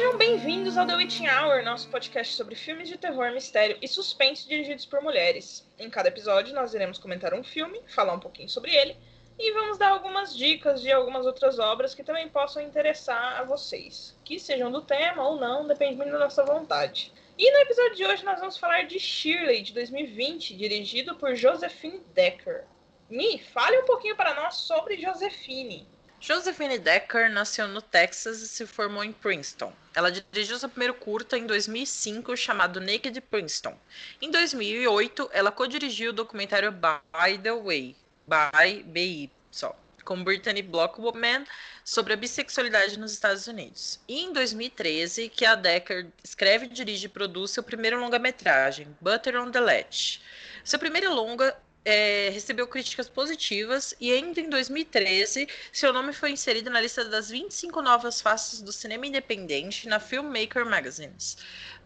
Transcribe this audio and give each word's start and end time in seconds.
Sejam 0.00 0.16
bem-vindos 0.16 0.78
ao 0.78 0.86
The 0.86 0.96
Witching 0.96 1.28
Hour, 1.28 1.62
nosso 1.62 1.86
podcast 1.90 2.32
sobre 2.32 2.54
filmes 2.54 2.88
de 2.88 2.96
terror, 2.96 3.32
mistério 3.32 3.76
e 3.82 3.86
suspense 3.86 4.48
dirigidos 4.48 4.86
por 4.86 5.02
mulheres. 5.02 5.70
Em 5.78 5.90
cada 5.90 6.08
episódio, 6.08 6.54
nós 6.54 6.72
iremos 6.72 6.96
comentar 6.96 7.34
um 7.34 7.44
filme, 7.44 7.82
falar 7.86 8.14
um 8.14 8.18
pouquinho 8.18 8.48
sobre 8.48 8.74
ele 8.74 8.96
e 9.38 9.52
vamos 9.52 9.76
dar 9.76 9.90
algumas 9.90 10.34
dicas 10.34 10.80
de 10.80 10.90
algumas 10.90 11.26
outras 11.26 11.58
obras 11.58 11.94
que 11.94 12.02
também 12.02 12.30
possam 12.30 12.62
interessar 12.62 13.40
a 13.40 13.44
vocês, 13.44 14.16
que 14.24 14.40
sejam 14.40 14.72
do 14.72 14.80
tema 14.80 15.22
ou 15.22 15.38
não, 15.38 15.66
dependendo 15.66 16.12
da 16.12 16.18
nossa 16.18 16.42
vontade. 16.46 17.12
E 17.36 17.52
no 17.52 17.58
episódio 17.58 17.96
de 17.96 18.06
hoje 18.06 18.24
nós 18.24 18.40
vamos 18.40 18.56
falar 18.56 18.86
de 18.86 18.98
Shirley, 18.98 19.60
de 19.60 19.74
2020, 19.74 20.56
dirigido 20.56 21.14
por 21.16 21.34
Josephine 21.34 22.00
Decker. 22.14 22.64
Mi, 23.10 23.38
fale 23.38 23.76
um 23.76 23.84
pouquinho 23.84 24.16
para 24.16 24.32
nós 24.32 24.54
sobre 24.54 24.96
Josephine. 24.96 25.86
Josephine 26.22 26.78
Decker 26.78 27.30
nasceu 27.30 27.66
no 27.66 27.80
Texas 27.80 28.42
e 28.42 28.48
se 28.48 28.66
formou 28.66 29.02
em 29.02 29.10
Princeton. 29.10 29.72
Ela 29.94 30.10
dirigiu 30.10 30.58
seu 30.58 30.68
primeiro 30.68 30.92
curta 30.92 31.38
em 31.38 31.46
2005, 31.46 32.36
chamado 32.36 32.78
Naked 32.78 33.18
Princeton. 33.22 33.74
Em 34.20 34.30
2008, 34.30 35.30
ela 35.32 35.50
co-dirigiu 35.50 36.10
o 36.10 36.12
documentário 36.12 36.70
By 36.70 37.38
the 37.42 37.52
Way, 37.52 37.96
by 38.26 38.82
BI, 38.82 39.30
só, 39.50 39.74
com 40.04 40.22
Brittany 40.22 40.60
Blockman 40.60 41.46
sobre 41.82 42.12
a 42.12 42.16
bissexualidade 42.16 42.98
nos 42.98 43.12
Estados 43.12 43.46
Unidos. 43.46 43.98
E 44.06 44.20
em 44.20 44.30
2013, 44.30 45.30
que 45.30 45.46
a 45.46 45.54
Decker 45.54 46.08
escreve, 46.22 46.66
dirige 46.66 47.06
e 47.06 47.08
produz 47.08 47.52
seu 47.52 47.62
primeiro 47.62 47.98
longa-metragem, 47.98 48.94
Butter 49.00 49.40
on 49.40 49.50
the 49.50 49.60
Latch. 49.60 50.20
Seu 50.62 50.78
primeiro 50.78 51.14
longa 51.14 51.56
é, 51.84 52.30
recebeu 52.32 52.66
críticas 52.66 53.08
positivas 53.08 53.94
e 54.00 54.12
ainda 54.12 54.40
em 54.40 54.50
2013 54.50 55.48
seu 55.72 55.92
nome 55.92 56.12
foi 56.12 56.30
inserido 56.30 56.70
na 56.70 56.80
lista 56.80 57.04
das 57.04 57.30
25 57.30 57.80
novas 57.80 58.20
faces 58.20 58.60
do 58.60 58.72
cinema 58.72 59.06
independente 59.06 59.88
na 59.88 59.98
Filmmaker 59.98 60.66
Magazines. 60.66 61.36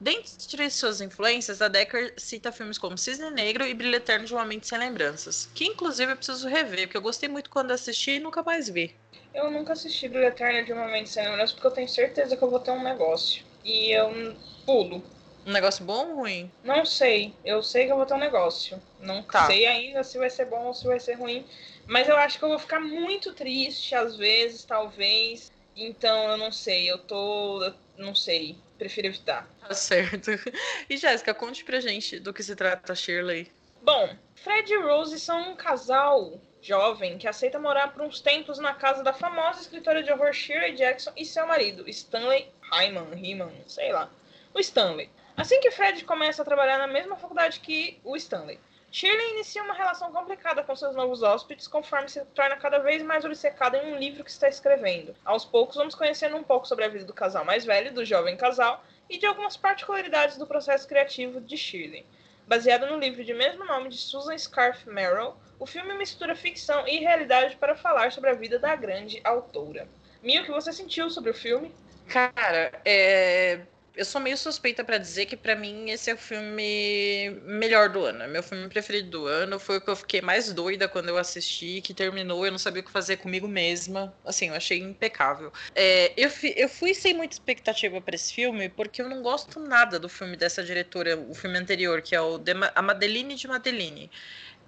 Dentre 0.01 0.71
suas 0.71 1.01
influências, 1.01 1.63
a 1.63 1.69
Decker 1.69 2.15
cita 2.17 2.51
filmes 2.51 2.79
como 2.79 2.99
Cisne 2.99 3.31
Negro 3.31 3.65
e 3.65 3.73
Brilho 3.73 3.97
Eterno 3.97 4.27
de 4.27 4.35
Uma 4.35 4.45
Mente 4.45 4.67
Sem 4.67 4.79
Lembranças, 4.79 5.49
que 5.55 5.65
inclusive 5.65 6.13
eu 6.13 6.17
preciso 6.17 6.49
rever, 6.49 6.87
porque 6.87 6.97
eu 6.97 7.03
gostei 7.03 7.29
muito 7.29 7.49
quando 7.49 7.71
assisti 7.71 8.13
e 8.13 8.21
nunca 8.21 8.43
mais 8.43 8.69
vi. 8.69 8.95
Eu 9.33 9.51
nunca 9.51 9.73
assisti 9.73 10.09
Brilho 10.09 10.27
Eterno 10.27 10.65
de 10.65 10.73
Uma 10.73 10.89
Mente 10.89 11.11
Sem 11.11 11.25
Lembranças 11.25 11.53
porque 11.53 11.67
eu 11.69 11.71
tenho 11.71 11.89
certeza 11.89 12.37
que 12.37 12.43
eu 12.43 12.51
vou 12.51 12.59
ter 12.59 12.73
um 12.73 12.83
negócio. 12.83 13.45
E 13.65 13.93
eu 13.93 14.37
pulo. 14.67 15.03
Um 15.47 15.53
negócio 15.53 15.85
bom 15.85 16.09
ou 16.11 16.15
ruim? 16.17 16.51
Não 16.63 16.85
sei. 16.85 17.35
Eu 17.45 17.63
sei 17.63 17.87
que 17.87 17.93
eu 17.93 17.97
vou 17.97 18.07
ter 18.07 18.15
um 18.15 18.19
negócio. 18.19 18.81
Não 19.01 19.23
Tá. 19.23 19.47
sei 19.47 19.67
ainda 19.67 20.03
se 20.03 20.17
vai 20.19 20.31
ser 20.31 20.47
bom 20.47 20.65
ou 20.67 20.75
se 20.75 20.87
vai 20.87 20.99
ser 20.99 21.15
ruim. 21.15 21.47
Mas 21.87 22.09
eu 22.09 22.17
acho 22.17 22.39
que 22.39 22.45
eu 22.45 22.49
vou 22.49 22.59
ficar 22.59 22.81
muito 22.81 23.33
triste, 23.35 23.95
às 23.95 24.17
vezes, 24.17 24.65
talvez. 24.65 25.53
Então, 25.77 26.31
eu 26.31 26.37
não 26.39 26.51
sei. 26.51 26.91
Eu 26.91 26.99
tô. 26.99 27.63
eu 27.63 27.75
não 27.99 28.15
sei. 28.15 28.57
Prefiro 28.79 29.07
evitar. 29.09 29.49
Tá 29.67 29.75
certo. 29.75 30.31
E 30.89 30.97
Jéssica, 30.97 31.35
conte 31.35 31.65
pra 31.65 31.81
gente 31.81 32.19
do 32.19 32.33
que 32.33 32.43
se 32.43 32.57
trata 32.57 32.95
Shirley. 32.95 33.51
Bom, 33.83 34.09
Fred 34.35 34.73
e 34.73 34.77
Rose 34.79 35.19
são 35.21 35.53
um 35.53 35.57
casal 35.57 36.41
jovem 36.63 37.19
que 37.19 37.29
aceita 37.29 37.59
morar 37.59 37.93
por 37.93 38.01
uns 38.03 38.21
tempos 38.21 38.59
na 38.59 38.73
casa 38.75 39.03
da 39.03 39.13
famosa 39.13 39.61
escritora 39.61 40.03
de 40.03 40.11
horror 40.11 40.33
Shirley 40.33 40.75
Jackson 40.75 41.13
e 41.17 41.25
seu 41.25 41.47
marido, 41.47 41.87
Stanley 41.89 42.49
Hyman, 42.73 43.15
Hyman, 43.15 43.53
sei 43.67 43.93
lá, 43.93 44.11
o 44.55 44.59
Stanley. 44.61 45.11
Assim 45.37 45.61
que 45.61 45.71
Fred 45.71 46.05
começa 46.05 46.43
a 46.43 46.45
trabalhar 46.45 46.79
na 46.79 46.87
mesma 46.87 47.17
faculdade 47.17 47.61
que 47.61 48.01
o 48.05 48.17
Stanley, 48.17 48.59
Shirley 48.95 49.33
inicia 49.33 49.61
uma 49.61 49.75
relação 49.75 50.13
complicada 50.13 50.63
com 50.63 50.77
seus 50.77 50.95
novos 50.95 51.21
hóspedes 51.21 51.67
conforme 51.67 52.09
se 52.09 52.25
torna 52.27 52.55
cada 52.55 52.79
vez 52.79 53.03
mais 53.03 53.25
obcecada 53.25 53.77
em 53.77 53.93
um 53.93 53.99
livro 53.99 54.23
que 54.23 54.31
está 54.31 54.49
escrevendo. 54.49 55.17
Aos 55.25 55.45
poucos, 55.45 55.75
vamos 55.75 55.97
conhecendo 55.97 56.37
um 56.37 56.45
pouco 56.45 56.69
sobre 56.69 56.85
a 56.85 56.89
vida 56.89 57.05
do 57.05 57.13
casal 57.13 57.45
mais 57.45 57.65
velho, 57.65 57.93
do 57.93 58.05
jovem 58.05 58.37
casal, 58.37 58.85
e 59.11 59.19
de 59.19 59.27
algumas 59.27 59.57
particularidades 59.57 60.37
do 60.37 60.47
processo 60.47 60.87
criativo 60.87 61.41
de 61.41 61.57
Shirley. 61.57 62.07
Baseado 62.47 62.87
no 62.87 62.97
livro 62.97 63.25
de 63.25 63.35
mesmo 63.35 63.65
nome 63.65 63.89
de 63.89 63.99
Susan 63.99 64.39
Scarf 64.39 64.89
Merrill, 64.89 65.35
o 65.59 65.67
filme 65.67 65.93
mistura 65.95 66.37
ficção 66.37 66.87
e 66.87 66.99
realidade 66.99 67.57
para 67.57 67.75
falar 67.75 68.13
sobre 68.13 68.31
a 68.31 68.35
vida 68.35 68.61
da 68.61 68.77
grande 68.77 69.21
autora. 69.25 69.89
Mia, 70.23 70.43
o 70.43 70.45
que 70.45 70.53
você 70.53 70.73
sentiu 70.73 71.11
sobre 71.11 71.33
o 71.33 71.35
filme? 71.35 71.75
Cara, 72.07 72.81
é... 72.85 73.63
eu 73.97 74.05
sou 74.05 74.21
meio 74.21 74.37
suspeita 74.37 74.83
pra 74.83 74.99
dizer 74.99 75.27
que 75.27 75.37
pra 75.37 75.55
mim 75.55 75.91
esse 75.91 76.11
é 76.11 76.15
o 76.15 76.17
filme 76.19 77.31
melhor 77.45 77.89
do 77.89 78.05
ano. 78.05 78.25
É 78.25 78.29
meu 78.29 78.43
filme 78.43 78.69
preferido 78.69 79.11
do 79.11 79.27
ano. 79.27 79.59
Foi 79.61 79.79
o 79.79 79.81
que 79.81 79.89
eu 79.89 79.97
fiquei 79.97 80.21
mais 80.21 80.53
doida 80.53 80.89
quando 80.89 81.09
eu 81.09 81.17
assisti, 81.17 81.81
que 81.81 81.95
terminou. 81.95 82.45
Eu 82.45 82.51
não 82.51 82.59
sabia 82.59 82.83
o 82.83 82.85
que 82.85 82.91
fazer 82.91 83.19
comigo 83.19 83.47
mesma. 83.47 84.13
Assim, 84.25 84.49
eu 84.49 84.55
achei 84.55 84.79
impecável. 84.79 85.53
É, 85.75 86.13
eu, 86.17 86.31
eu 86.57 86.69
fui 86.69 86.95
sem 86.95 87.15
muita 87.15 87.35
expectativa 87.35 88.01
pra 88.01 88.15
esse 88.17 88.33
filme, 88.33 88.69
porque 88.69 89.01
eu 89.01 89.09
não 89.09 89.23
gosto 89.23 89.61
nada 89.61 89.99
do 89.99 90.09
filme 90.09 90.37
dessa 90.37 90.63
diretora, 90.63 91.17
o 91.17 91.35
filme 91.35 91.57
anterior, 91.59 92.03
que 92.03 92.15
é 92.15 92.21
o 92.21 92.39
de 92.39 92.53
A 92.75 92.83
Madeline 92.83 93.37
de 93.37 93.47
Madeline. 93.47 94.11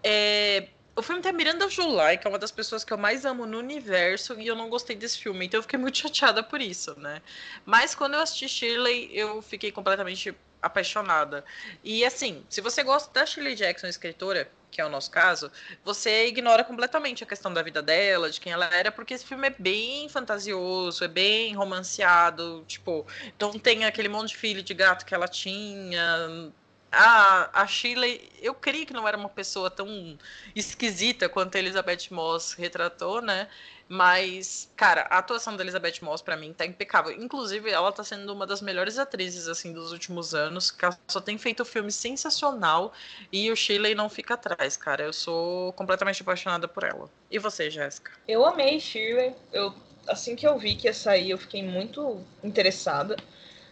É, 0.04 0.68
o 0.96 1.02
filme 1.02 1.20
tem 1.20 1.30
a 1.30 1.34
Miranda 1.34 1.68
July, 1.68 2.16
que 2.16 2.26
é 2.26 2.30
uma 2.30 2.38
das 2.38 2.50
pessoas 2.50 2.82
que 2.82 2.92
eu 2.92 2.96
mais 2.96 3.26
amo 3.26 3.44
no 3.44 3.58
universo, 3.58 4.40
e 4.40 4.46
eu 4.46 4.56
não 4.56 4.70
gostei 4.70 4.96
desse 4.96 5.18
filme, 5.18 5.44
então 5.44 5.58
eu 5.58 5.62
fiquei 5.62 5.78
muito 5.78 5.98
chateada 6.08 6.42
por 6.42 6.60
isso, 6.60 6.98
né? 6.98 7.20
Mas 7.64 7.94
quando 7.94 8.14
eu 8.14 8.20
assisti 8.20 8.48
Shirley, 8.48 9.10
eu 9.12 9.42
fiquei 9.42 9.70
completamente 9.70 10.34
apaixonada. 10.62 11.44
E 11.84 12.04
assim, 12.04 12.44
se 12.48 12.60
você 12.62 12.82
gosta 12.82 13.12
da 13.12 13.26
Shirley 13.26 13.54
Jackson, 13.54 13.86
escritora, 13.86 14.50
que 14.70 14.80
é 14.80 14.86
o 14.86 14.88
nosso 14.88 15.10
caso, 15.10 15.50
você 15.84 16.26
ignora 16.26 16.64
completamente 16.64 17.22
a 17.22 17.26
questão 17.26 17.52
da 17.52 17.62
vida 17.62 17.82
dela, 17.82 18.30
de 18.30 18.40
quem 18.40 18.52
ela 18.52 18.66
era, 18.74 18.90
porque 18.90 19.14
esse 19.14 19.24
filme 19.24 19.48
é 19.48 19.54
bem 19.58 20.08
fantasioso, 20.08 21.04
é 21.04 21.08
bem 21.08 21.54
romanceado, 21.54 22.64
tipo, 22.66 23.06
então 23.36 23.52
tem 23.58 23.84
aquele 23.84 24.08
monte 24.08 24.30
de 24.30 24.36
filho 24.36 24.62
de 24.62 24.74
gato 24.74 25.04
que 25.04 25.14
ela 25.14 25.28
tinha. 25.28 26.52
A, 26.98 27.62
a 27.62 27.66
Shirley, 27.66 28.26
eu 28.40 28.54
creio 28.54 28.86
que 28.86 28.94
não 28.94 29.06
era 29.06 29.18
uma 29.18 29.28
pessoa 29.28 29.70
tão 29.70 30.18
esquisita 30.54 31.28
quanto 31.28 31.54
a 31.54 31.58
Elizabeth 31.58 32.08
Moss 32.10 32.54
retratou, 32.54 33.20
né? 33.20 33.48
Mas, 33.88 34.72
cara, 34.74 35.02
a 35.10 35.18
atuação 35.18 35.54
da 35.54 35.62
Elizabeth 35.62 36.00
Moss 36.00 36.22
pra 36.22 36.36
mim 36.36 36.54
tá 36.54 36.64
impecável. 36.64 37.12
Inclusive, 37.12 37.70
ela 37.70 37.92
tá 37.92 38.02
sendo 38.02 38.32
uma 38.32 38.46
das 38.46 38.62
melhores 38.62 38.98
atrizes 38.98 39.46
assim 39.46 39.74
dos 39.74 39.92
últimos 39.92 40.34
anos, 40.34 40.70
que 40.70 40.86
só 41.06 41.20
tem 41.20 41.36
feito 41.36 41.64
filme 41.66 41.92
sensacional 41.92 42.92
e 43.30 43.50
o 43.50 43.56
Shirley 43.56 43.94
não 43.94 44.08
fica 44.08 44.34
atrás, 44.34 44.76
cara. 44.76 45.04
Eu 45.04 45.12
sou 45.12 45.72
completamente 45.74 46.22
apaixonada 46.22 46.66
por 46.66 46.82
ela. 46.82 47.10
E 47.30 47.38
você, 47.38 47.70
Jéssica? 47.70 48.10
Eu 48.26 48.44
amei 48.44 48.80
Shirley. 48.80 49.34
Eu, 49.52 49.72
assim 50.08 50.34
que 50.34 50.46
eu 50.46 50.58
vi 50.58 50.74
que 50.74 50.88
ia 50.88 50.94
sair, 50.94 51.30
eu 51.30 51.38
fiquei 51.38 51.62
muito 51.62 52.24
interessada. 52.42 53.16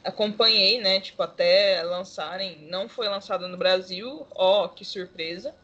Acompanhei, 0.04 0.80
né? 0.80 1.00
Tipo, 1.00 1.22
até 1.22 1.82
lançarem. 1.82 2.58
Não 2.68 2.88
foi 2.88 3.08
lançado 3.08 3.48
no 3.48 3.56
Brasil. 3.56 4.26
Ó, 4.34 4.68
que 4.68 4.84
surpresa. 4.84 5.54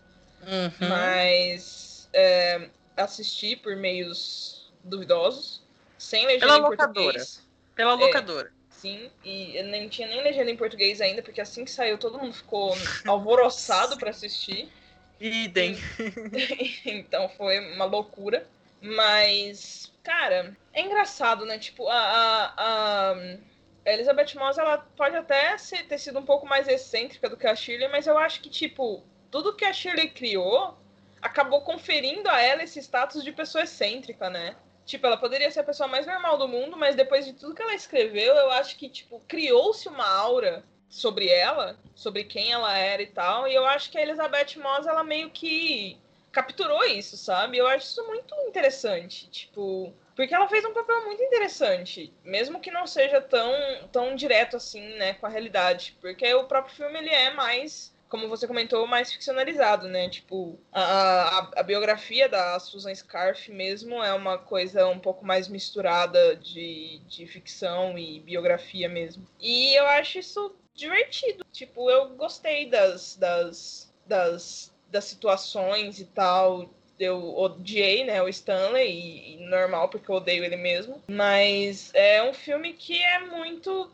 Uhum. 0.42 0.88
Mas 0.88 2.08
é, 2.12 2.68
assisti 2.96 3.54
por 3.56 3.76
meios 3.76 4.72
duvidosos. 4.82 5.62
Sem 5.98 6.24
legenda 6.26 6.46
Pela 6.46 6.58
em 6.58 6.62
locadora. 6.62 6.94
português. 7.04 7.48
Pela 7.76 7.92
É. 7.92 7.96
locadora. 7.96 8.52
Sim, 8.70 9.10
e 9.22 9.54
eu 9.58 9.64
nem 9.64 9.90
tinha 9.90 10.08
nem 10.08 10.22
legenda 10.22 10.50
em 10.50 10.56
português 10.56 11.02
ainda, 11.02 11.22
porque 11.22 11.38
assim 11.42 11.66
que 11.66 11.70
saiu 11.70 11.98
todo 11.98 12.18
mundo 12.18 12.32
ficou 12.32 12.74
alvoroçado 13.06 13.98
pra 13.98 14.08
assistir. 14.08 14.72
Idem. 15.20 15.76
então 16.86 17.28
foi 17.28 17.74
uma 17.74 17.84
loucura. 17.84 18.46
Mas, 18.80 19.92
cara, 20.02 20.56
é 20.72 20.80
engraçado, 20.80 21.44
né? 21.44 21.58
Tipo, 21.58 21.86
a, 21.88 21.94
a, 21.98 23.10
a 23.12 23.36
Elizabeth 23.84 24.34
Moss, 24.34 24.58
ela 24.58 24.78
pode 24.96 25.16
até 25.16 25.56
ser, 25.56 25.86
ter 25.86 25.98
sido 25.98 26.18
um 26.18 26.24
pouco 26.24 26.46
mais 26.46 26.68
excêntrica 26.68 27.28
do 27.28 27.36
que 27.36 27.46
a 27.46 27.54
Shirley, 27.54 27.88
mas 27.88 28.06
eu 28.06 28.18
acho 28.18 28.40
que, 28.40 28.50
tipo, 28.50 29.02
tudo 29.30 29.54
que 29.54 29.64
a 29.64 29.72
Shirley 29.72 30.10
criou 30.10 30.76
acabou 31.22 31.62
conferindo 31.62 32.28
a 32.28 32.40
ela 32.40 32.62
esse 32.62 32.78
status 32.78 33.22
de 33.22 33.32
pessoa 33.32 33.64
excêntrica, 33.64 34.30
né? 34.30 34.56
Tipo, 34.84 35.06
ela 35.06 35.16
poderia 35.16 35.50
ser 35.50 35.60
a 35.60 35.64
pessoa 35.64 35.88
mais 35.88 36.06
normal 36.06 36.36
do 36.36 36.48
mundo, 36.48 36.76
mas 36.76 36.96
depois 36.96 37.24
de 37.24 37.32
tudo 37.32 37.54
que 37.54 37.62
ela 37.62 37.74
escreveu, 37.74 38.34
eu 38.34 38.50
acho 38.50 38.76
que, 38.76 38.88
tipo, 38.88 39.20
criou-se 39.28 39.88
uma 39.88 40.06
aura 40.06 40.64
sobre 40.88 41.28
ela, 41.28 41.78
sobre 41.94 42.24
quem 42.24 42.50
ela 42.50 42.76
era 42.76 43.00
e 43.00 43.06
tal. 43.06 43.46
E 43.46 43.54
eu 43.54 43.64
acho 43.66 43.90
que 43.90 43.98
a 43.98 44.02
Elizabeth 44.02 44.56
Moss, 44.56 44.86
ela 44.86 45.04
meio 45.04 45.30
que 45.30 45.96
capturou 46.32 46.84
isso, 46.84 47.16
sabe? 47.16 47.58
Eu 47.58 47.66
acho 47.66 47.86
isso 47.86 48.06
muito 48.06 48.34
interessante, 48.46 49.28
tipo, 49.30 49.92
porque 50.14 50.34
ela 50.34 50.48
fez 50.48 50.64
um 50.64 50.72
papel 50.72 51.04
muito 51.06 51.22
interessante, 51.22 52.12
mesmo 52.24 52.60
que 52.60 52.70
não 52.70 52.86
seja 52.86 53.20
tão, 53.20 53.52
tão 53.92 54.14
direto 54.14 54.56
assim, 54.56 54.96
né, 54.96 55.14
com 55.14 55.26
a 55.26 55.30
realidade, 55.30 55.96
porque 56.00 56.32
o 56.34 56.44
próprio 56.44 56.74
filme 56.74 56.98
ele 56.98 57.10
é 57.10 57.32
mais 57.32 57.92
como 58.10 58.28
você 58.28 58.46
comentou, 58.46 58.88
mais 58.88 59.12
ficcionalizado, 59.12 59.86
né? 59.86 60.08
Tipo, 60.08 60.58
a, 60.72 60.82
a, 60.82 61.50
a 61.60 61.62
biografia 61.62 62.28
da 62.28 62.58
Susan 62.58 62.92
Scarf 62.92 63.48
mesmo 63.52 64.02
é 64.02 64.12
uma 64.12 64.36
coisa 64.36 64.88
um 64.88 64.98
pouco 64.98 65.24
mais 65.24 65.46
misturada 65.46 66.34
de, 66.34 67.00
de 67.06 67.24
ficção 67.26 67.96
e 67.96 68.18
biografia 68.18 68.88
mesmo. 68.88 69.24
E 69.40 69.74
eu 69.76 69.86
acho 69.86 70.18
isso 70.18 70.56
divertido. 70.74 71.44
Tipo, 71.52 71.88
eu 71.88 72.10
gostei 72.16 72.68
das, 72.68 73.14
das, 73.14 73.94
das, 74.04 74.74
das 74.88 75.04
situações 75.04 76.00
e 76.00 76.06
tal. 76.06 76.68
Eu 77.00 77.36
odiei, 77.36 78.04
né, 78.04 78.22
o 78.22 78.28
Stanley, 78.28 78.90
e, 78.90 79.34
e 79.34 79.46
normal, 79.46 79.88
porque 79.88 80.10
eu 80.10 80.16
odeio 80.16 80.44
ele 80.44 80.56
mesmo. 80.56 81.02
Mas 81.08 81.90
é 81.94 82.22
um 82.22 82.34
filme 82.34 82.74
que 82.74 83.02
é 83.02 83.20
muito 83.20 83.90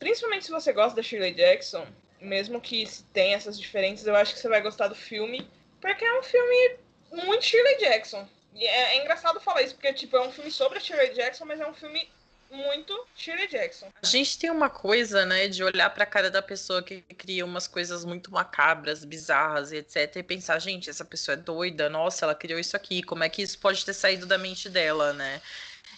principalmente 0.00 0.46
se 0.46 0.50
você 0.50 0.72
gosta 0.72 0.96
da 0.96 1.02
Shirley 1.02 1.34
Jackson, 1.34 1.86
mesmo 2.20 2.60
que 2.60 2.88
tenha 3.12 3.36
essas 3.36 3.60
diferenças, 3.60 4.06
eu 4.06 4.16
acho 4.16 4.34
que 4.34 4.40
você 4.40 4.48
vai 4.48 4.62
gostar 4.62 4.88
do 4.88 4.94
filme, 4.94 5.46
porque 5.80 6.04
é 6.04 6.18
um 6.18 6.22
filme 6.22 6.76
muito 7.12 7.44
Shirley 7.44 7.78
Jackson. 7.78 8.26
E 8.54 8.66
é, 8.66 8.96
é 8.96 9.00
engraçado 9.00 9.38
falar 9.40 9.62
isso, 9.62 9.74
porque 9.74 9.92
tipo, 9.92 10.16
é 10.16 10.26
um 10.26 10.32
filme 10.32 10.50
sobre 10.50 10.78
a 10.78 10.80
Shirley 10.80 11.12
Jackson, 11.14 11.44
mas 11.44 11.60
é 11.60 11.66
um 11.66 11.74
filme 11.74 12.08
muito 12.50 13.06
Shirley 13.16 13.48
Jackson. 13.48 13.92
A 14.02 14.06
gente 14.06 14.38
tem 14.38 14.50
uma 14.50 14.68
coisa, 14.68 15.24
né, 15.24 15.48
de 15.48 15.62
olhar 15.62 15.88
pra 15.90 16.04
cara 16.04 16.30
da 16.30 16.42
pessoa 16.42 16.82
que 16.82 17.02
cria 17.16 17.44
umas 17.44 17.68
coisas 17.68 18.04
muito 18.04 18.32
macabras, 18.32 19.04
bizarras 19.04 19.72
e 19.72 19.76
etc. 19.76 20.16
E 20.16 20.22
pensar, 20.22 20.58
gente, 20.58 20.90
essa 20.90 21.04
pessoa 21.04 21.34
é 21.34 21.36
doida, 21.36 21.88
nossa, 21.88 22.24
ela 22.24 22.34
criou 22.34 22.58
isso 22.58 22.76
aqui, 22.76 23.02
como 23.02 23.24
é 23.24 23.28
que 23.28 23.42
isso 23.42 23.58
pode 23.58 23.84
ter 23.84 23.94
saído 23.94 24.26
da 24.26 24.36
mente 24.36 24.68
dela, 24.68 25.12
né? 25.12 25.40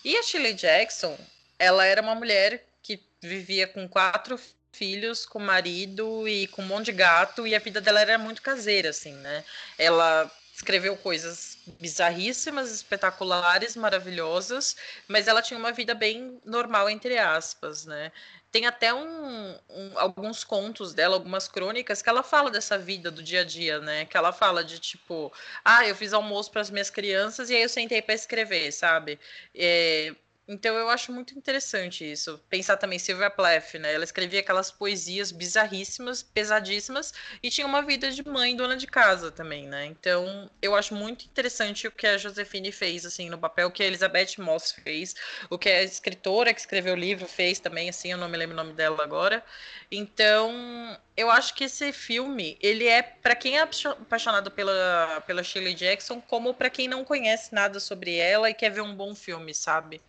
E 0.04 0.16
a 0.16 0.22
Shirley 0.22 0.54
Jackson, 0.54 1.18
ela 1.58 1.84
era 1.84 2.02
uma 2.02 2.14
mulher 2.14 2.64
que 2.82 3.00
vivia 3.20 3.66
com 3.66 3.88
quatro 3.88 4.38
filhos, 4.72 5.24
com 5.24 5.38
marido 5.38 6.26
e 6.26 6.46
com 6.48 6.62
um 6.62 6.66
monte 6.66 6.86
de 6.86 6.92
gato, 6.92 7.46
e 7.46 7.54
a 7.54 7.58
vida 7.58 7.80
dela 7.80 8.00
era 8.00 8.18
muito 8.18 8.42
caseira, 8.42 8.90
assim, 8.90 9.12
né? 9.14 9.44
Ela 9.78 10.30
escreveu 10.54 10.96
coisas 10.96 11.51
bizarríssimas, 11.80 12.70
espetaculares, 12.70 13.76
maravilhosas, 13.76 14.76
mas 15.06 15.28
ela 15.28 15.42
tinha 15.42 15.58
uma 15.58 15.72
vida 15.72 15.94
bem 15.94 16.40
normal, 16.44 16.88
entre 16.90 17.18
aspas, 17.18 17.86
né? 17.86 18.10
Tem 18.50 18.66
até 18.66 18.92
um, 18.92 19.58
um, 19.70 19.98
alguns 19.98 20.44
contos 20.44 20.92
dela, 20.92 21.14
algumas 21.14 21.48
crônicas, 21.48 22.02
que 22.02 22.08
ela 22.08 22.22
fala 22.22 22.50
dessa 22.50 22.76
vida 22.76 23.10
do 23.10 23.22
dia 23.22 23.40
a 23.40 23.44
dia, 23.44 23.80
né? 23.80 24.04
Que 24.04 24.16
ela 24.16 24.32
fala 24.32 24.62
de 24.62 24.78
tipo, 24.78 25.32
ah, 25.64 25.86
eu 25.86 25.94
fiz 25.94 26.12
almoço 26.12 26.50
para 26.50 26.60
as 26.60 26.70
minhas 26.70 26.90
crianças 26.90 27.48
e 27.48 27.54
aí 27.54 27.62
eu 27.62 27.68
sentei 27.68 28.02
para 28.02 28.14
escrever, 28.14 28.70
sabe? 28.72 29.18
É, 29.54 30.14
então 30.48 30.76
eu 30.76 30.88
acho 30.88 31.12
muito 31.12 31.36
interessante 31.38 32.10
isso. 32.10 32.38
Pensar 32.48 32.76
também 32.76 32.98
Silvia 32.98 33.30
Plath, 33.30 33.74
né? 33.74 33.94
Ela 33.94 34.04
escrevia 34.04 34.40
aquelas 34.40 34.70
poesias 34.70 35.30
bizarríssimas, 35.32 36.22
pesadíssimas 36.22 37.12
e 37.42 37.48
tinha 37.50 37.66
uma 37.66 37.80
vida 37.82 38.10
de 38.10 38.26
mãe 38.26 38.54
dona 38.56 38.76
de 38.76 38.86
casa 38.86 39.30
também, 39.30 39.66
né? 39.68 39.86
Então 39.86 40.50
eu 40.60 40.74
acho 40.74 40.94
muito 40.94 41.24
interessante 41.26 41.86
o 41.86 41.92
que 41.92 42.06
a 42.06 42.18
Josefine 42.18 42.72
fez 42.72 43.06
assim 43.06 43.30
no 43.30 43.38
papel, 43.38 43.68
o 43.68 43.70
que 43.70 43.82
a 43.82 43.86
Elizabeth 43.86 44.34
Moss 44.38 44.72
fez, 44.72 45.14
o 45.48 45.58
que 45.58 45.68
a 45.68 45.82
escritora 45.82 46.52
que 46.52 46.60
escreveu 46.60 46.94
o 46.94 46.96
livro 46.98 47.26
fez 47.26 47.58
também, 47.60 47.88
assim, 47.88 48.10
eu 48.12 48.18
não 48.18 48.28
me 48.28 48.36
lembro 48.36 48.54
o 48.54 48.56
nome 48.56 48.72
dela 48.74 49.02
agora. 49.02 49.44
Então, 49.90 50.98
eu 51.16 51.30
acho 51.30 51.54
que 51.54 51.64
esse 51.64 51.92
filme, 51.92 52.58
ele 52.60 52.86
é 52.88 53.02
para 53.02 53.36
quem 53.36 53.58
é 53.58 53.62
apaixonado 53.62 54.50
pela 54.50 55.20
pela 55.26 55.42
Shirley 55.42 55.74
Jackson, 55.74 56.20
como 56.20 56.54
para 56.54 56.70
quem 56.70 56.88
não 56.88 57.04
conhece 57.04 57.54
nada 57.54 57.78
sobre 57.80 58.16
ela 58.16 58.50
e 58.50 58.54
quer 58.54 58.70
ver 58.70 58.80
um 58.82 58.94
bom 58.94 59.14
filme, 59.14 59.54
sabe? 59.54 60.02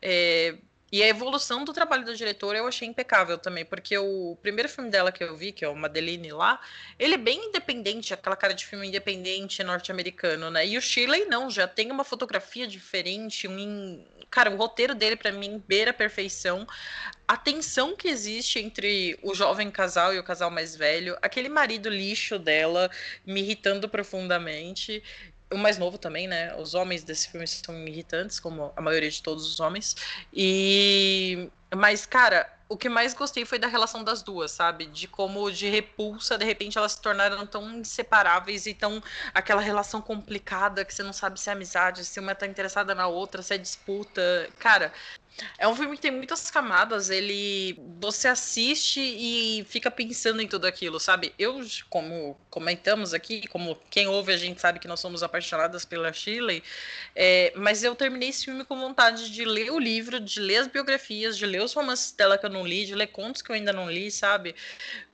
É, 0.00 0.56
e 0.92 1.04
a 1.04 1.08
evolução 1.08 1.64
do 1.64 1.72
trabalho 1.72 2.04
da 2.04 2.12
diretora 2.12 2.58
eu 2.58 2.66
achei 2.66 2.88
impecável 2.88 3.38
também, 3.38 3.64
porque 3.64 3.96
o 3.96 4.36
primeiro 4.42 4.68
filme 4.68 4.90
dela 4.90 5.12
que 5.12 5.22
eu 5.22 5.36
vi, 5.36 5.52
que 5.52 5.64
é 5.64 5.68
o 5.68 5.76
Madeline 5.76 6.32
lá, 6.32 6.60
ele 6.98 7.14
é 7.14 7.18
bem 7.18 7.46
independente, 7.46 8.12
aquela 8.12 8.34
cara 8.34 8.52
de 8.52 8.66
filme 8.66 8.88
independente 8.88 9.62
norte-americano, 9.62 10.50
né? 10.50 10.66
E 10.66 10.76
o 10.76 10.82
Shirley 10.82 11.26
não, 11.26 11.48
já 11.48 11.68
tem 11.68 11.92
uma 11.92 12.02
fotografia 12.02 12.66
diferente, 12.66 13.46
um 13.46 14.04
cara, 14.28 14.50
o 14.50 14.56
roteiro 14.56 14.94
dele 14.94 15.16
para 15.16 15.32
mim 15.32 15.62
beira 15.66 15.90
a 15.90 15.94
perfeição. 15.94 16.66
A 17.26 17.36
tensão 17.36 17.96
que 17.96 18.08
existe 18.08 18.58
entre 18.58 19.18
o 19.22 19.34
jovem 19.34 19.70
casal 19.70 20.14
e 20.14 20.18
o 20.18 20.24
casal 20.24 20.50
mais 20.50 20.74
velho, 20.74 21.16
aquele 21.22 21.48
marido 21.48 21.88
lixo 21.88 22.38
dela 22.38 22.90
me 23.24 23.40
irritando 23.40 23.88
profundamente 23.88 25.02
o 25.52 25.58
mais 25.58 25.78
novo 25.78 25.98
também, 25.98 26.28
né? 26.28 26.54
Os 26.56 26.74
homens 26.74 27.02
desse 27.04 27.28
filme 27.28 27.46
são 27.46 27.76
irritantes, 27.86 28.38
como 28.38 28.72
a 28.76 28.80
maioria 28.80 29.10
de 29.10 29.22
todos 29.22 29.46
os 29.46 29.60
homens. 29.60 29.96
E 30.32 31.50
mas 31.74 32.04
cara, 32.06 32.50
o 32.68 32.76
que 32.76 32.88
mais 32.88 33.14
gostei 33.14 33.44
foi 33.44 33.58
da 33.58 33.66
relação 33.66 34.04
das 34.04 34.22
duas, 34.22 34.52
sabe? 34.52 34.86
De 34.86 35.08
como 35.08 35.50
de 35.50 35.68
repulsa, 35.68 36.38
de 36.38 36.44
repente 36.44 36.78
elas 36.78 36.92
se 36.92 37.02
tornaram 37.02 37.44
tão 37.46 37.68
inseparáveis 37.78 38.66
e 38.66 38.74
tão 38.74 39.02
aquela 39.34 39.60
relação 39.60 40.00
complicada 40.00 40.84
que 40.84 40.94
você 40.94 41.02
não 41.02 41.12
sabe 41.12 41.40
se 41.40 41.50
é 41.50 41.52
amizade, 41.52 42.04
se 42.04 42.20
uma 42.20 42.34
tá 42.34 42.46
interessada 42.46 42.94
na 42.94 43.08
outra, 43.08 43.42
se 43.42 43.54
é 43.54 43.58
disputa. 43.58 44.48
Cara, 44.58 44.92
é 45.58 45.68
um 45.68 45.74
filme 45.74 45.96
que 45.96 46.02
tem 46.02 46.10
muitas 46.10 46.50
camadas, 46.50 47.10
ele 47.10 47.78
você 48.00 48.28
assiste 48.28 49.00
e 49.00 49.64
fica 49.68 49.90
pensando 49.90 50.40
em 50.40 50.48
tudo 50.48 50.66
aquilo, 50.66 50.98
sabe? 50.98 51.34
Eu, 51.38 51.60
como 51.88 52.38
comentamos 52.48 53.14
aqui, 53.14 53.46
como 53.48 53.76
quem 53.90 54.08
ouve 54.08 54.32
a 54.32 54.36
gente 54.36 54.60
sabe 54.60 54.78
que 54.78 54.88
nós 54.88 55.00
somos 55.00 55.22
apaixonadas 55.22 55.84
pela 55.84 56.12
Shirley, 56.12 56.62
é, 57.14 57.52
mas 57.56 57.82
eu 57.84 57.94
terminei 57.94 58.30
esse 58.30 58.44
filme 58.44 58.64
com 58.64 58.78
vontade 58.78 59.30
de 59.30 59.44
ler 59.44 59.70
o 59.70 59.78
livro, 59.78 60.20
de 60.20 60.40
ler 60.40 60.58
as 60.58 60.66
biografias, 60.66 61.36
de 61.36 61.46
ler 61.46 61.62
os 61.62 61.72
romances 61.72 62.12
dela 62.12 62.38
que 62.38 62.46
eu 62.46 62.50
não 62.50 62.66
li, 62.66 62.86
de 62.86 62.94
ler 62.94 63.08
contos 63.08 63.42
que 63.42 63.50
eu 63.50 63.56
ainda 63.56 63.72
não 63.72 63.90
li, 63.90 64.10
sabe? 64.10 64.54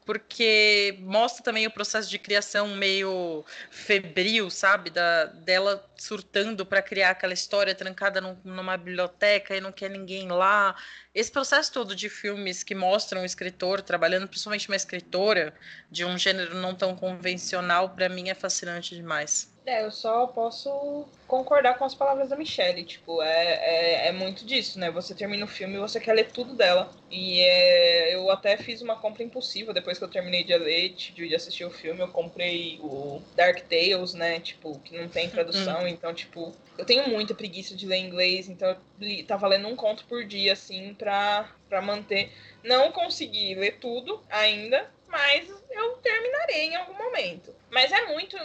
Porque 0.06 0.96
mostra 1.00 1.42
também 1.42 1.66
o 1.66 1.70
processo 1.70 2.08
de 2.08 2.16
criação 2.16 2.68
meio 2.68 3.44
febril, 3.70 4.48
sabe? 4.48 4.88
Da, 4.88 5.24
dela 5.24 5.84
surtando 5.96 6.64
para 6.64 6.80
criar 6.80 7.10
aquela 7.10 7.34
história 7.34 7.74
trancada 7.74 8.20
num, 8.20 8.36
numa 8.44 8.76
biblioteca 8.76 9.56
e 9.56 9.60
não 9.60 9.72
quer 9.72 9.90
ninguém 9.90 10.28
lá. 10.28 10.76
Esse 11.12 11.30
processo 11.30 11.72
todo 11.72 11.96
de 11.96 12.08
filmes 12.08 12.62
que 12.62 12.74
mostram 12.74 13.22
o 13.22 13.24
escritor 13.24 13.82
trabalhando, 13.82 14.28
principalmente 14.28 14.68
uma 14.68 14.76
escritora 14.76 15.52
de 15.90 16.04
um 16.04 16.16
gênero 16.16 16.54
não 16.54 16.72
tão 16.72 16.94
convencional, 16.94 17.90
para 17.90 18.08
mim 18.08 18.28
é 18.28 18.34
fascinante 18.34 18.94
demais. 18.94 19.52
É, 19.66 19.84
eu 19.84 19.90
só 19.90 20.28
posso 20.28 21.08
concordar 21.26 21.76
com 21.76 21.84
as 21.84 21.92
palavras 21.92 22.28
da 22.28 22.36
Michelle. 22.36 22.84
Tipo, 22.84 23.20
é, 23.20 24.06
é, 24.06 24.08
é 24.08 24.12
muito 24.12 24.46
disso, 24.46 24.78
né? 24.78 24.92
Você 24.92 25.12
termina 25.12 25.44
o 25.44 25.48
filme 25.48 25.74
e 25.74 25.80
você 25.80 25.98
quer 25.98 26.12
ler 26.12 26.30
tudo 26.30 26.54
dela. 26.54 26.88
E 27.10 27.40
é, 27.40 27.95
eu 28.16 28.30
até 28.30 28.56
fiz 28.56 28.80
uma 28.80 28.96
compra 28.96 29.22
impulsiva 29.22 29.72
depois 29.72 29.98
que 29.98 30.04
eu 30.04 30.08
terminei 30.08 30.42
de 30.42 30.56
ler, 30.56 30.90
de 30.90 31.34
assistir 31.34 31.64
o 31.64 31.70
filme. 31.70 32.00
Eu 32.00 32.08
comprei 32.08 32.78
o 32.82 33.22
Dark 33.34 33.60
Tales, 33.68 34.14
né? 34.14 34.40
Tipo, 34.40 34.78
que 34.80 34.96
não 34.96 35.08
tem 35.08 35.28
tradução. 35.28 35.82
Hum. 35.82 35.88
então, 35.88 36.12
tipo, 36.14 36.54
eu 36.78 36.84
tenho 36.84 37.08
muita 37.08 37.34
preguiça 37.34 37.76
de 37.76 37.86
ler 37.86 37.98
inglês. 37.98 38.48
Então, 38.48 38.70
eu 38.70 38.76
li, 38.98 39.22
tava 39.22 39.46
lendo 39.46 39.68
um 39.68 39.76
conto 39.76 40.04
por 40.06 40.24
dia, 40.24 40.54
assim, 40.54 40.94
pra, 40.94 41.50
pra 41.68 41.82
manter. 41.82 42.32
Não 42.62 42.90
consegui 42.90 43.54
ler 43.54 43.78
tudo 43.78 44.20
ainda, 44.30 44.90
mas 45.08 45.48
eu 45.70 45.92
terminarei 45.98 46.68
em 46.68 46.76
algum 46.76 46.94
momento. 46.94 47.54
Mas 47.70 47.92
é 47.92 48.06
muito 48.06 48.36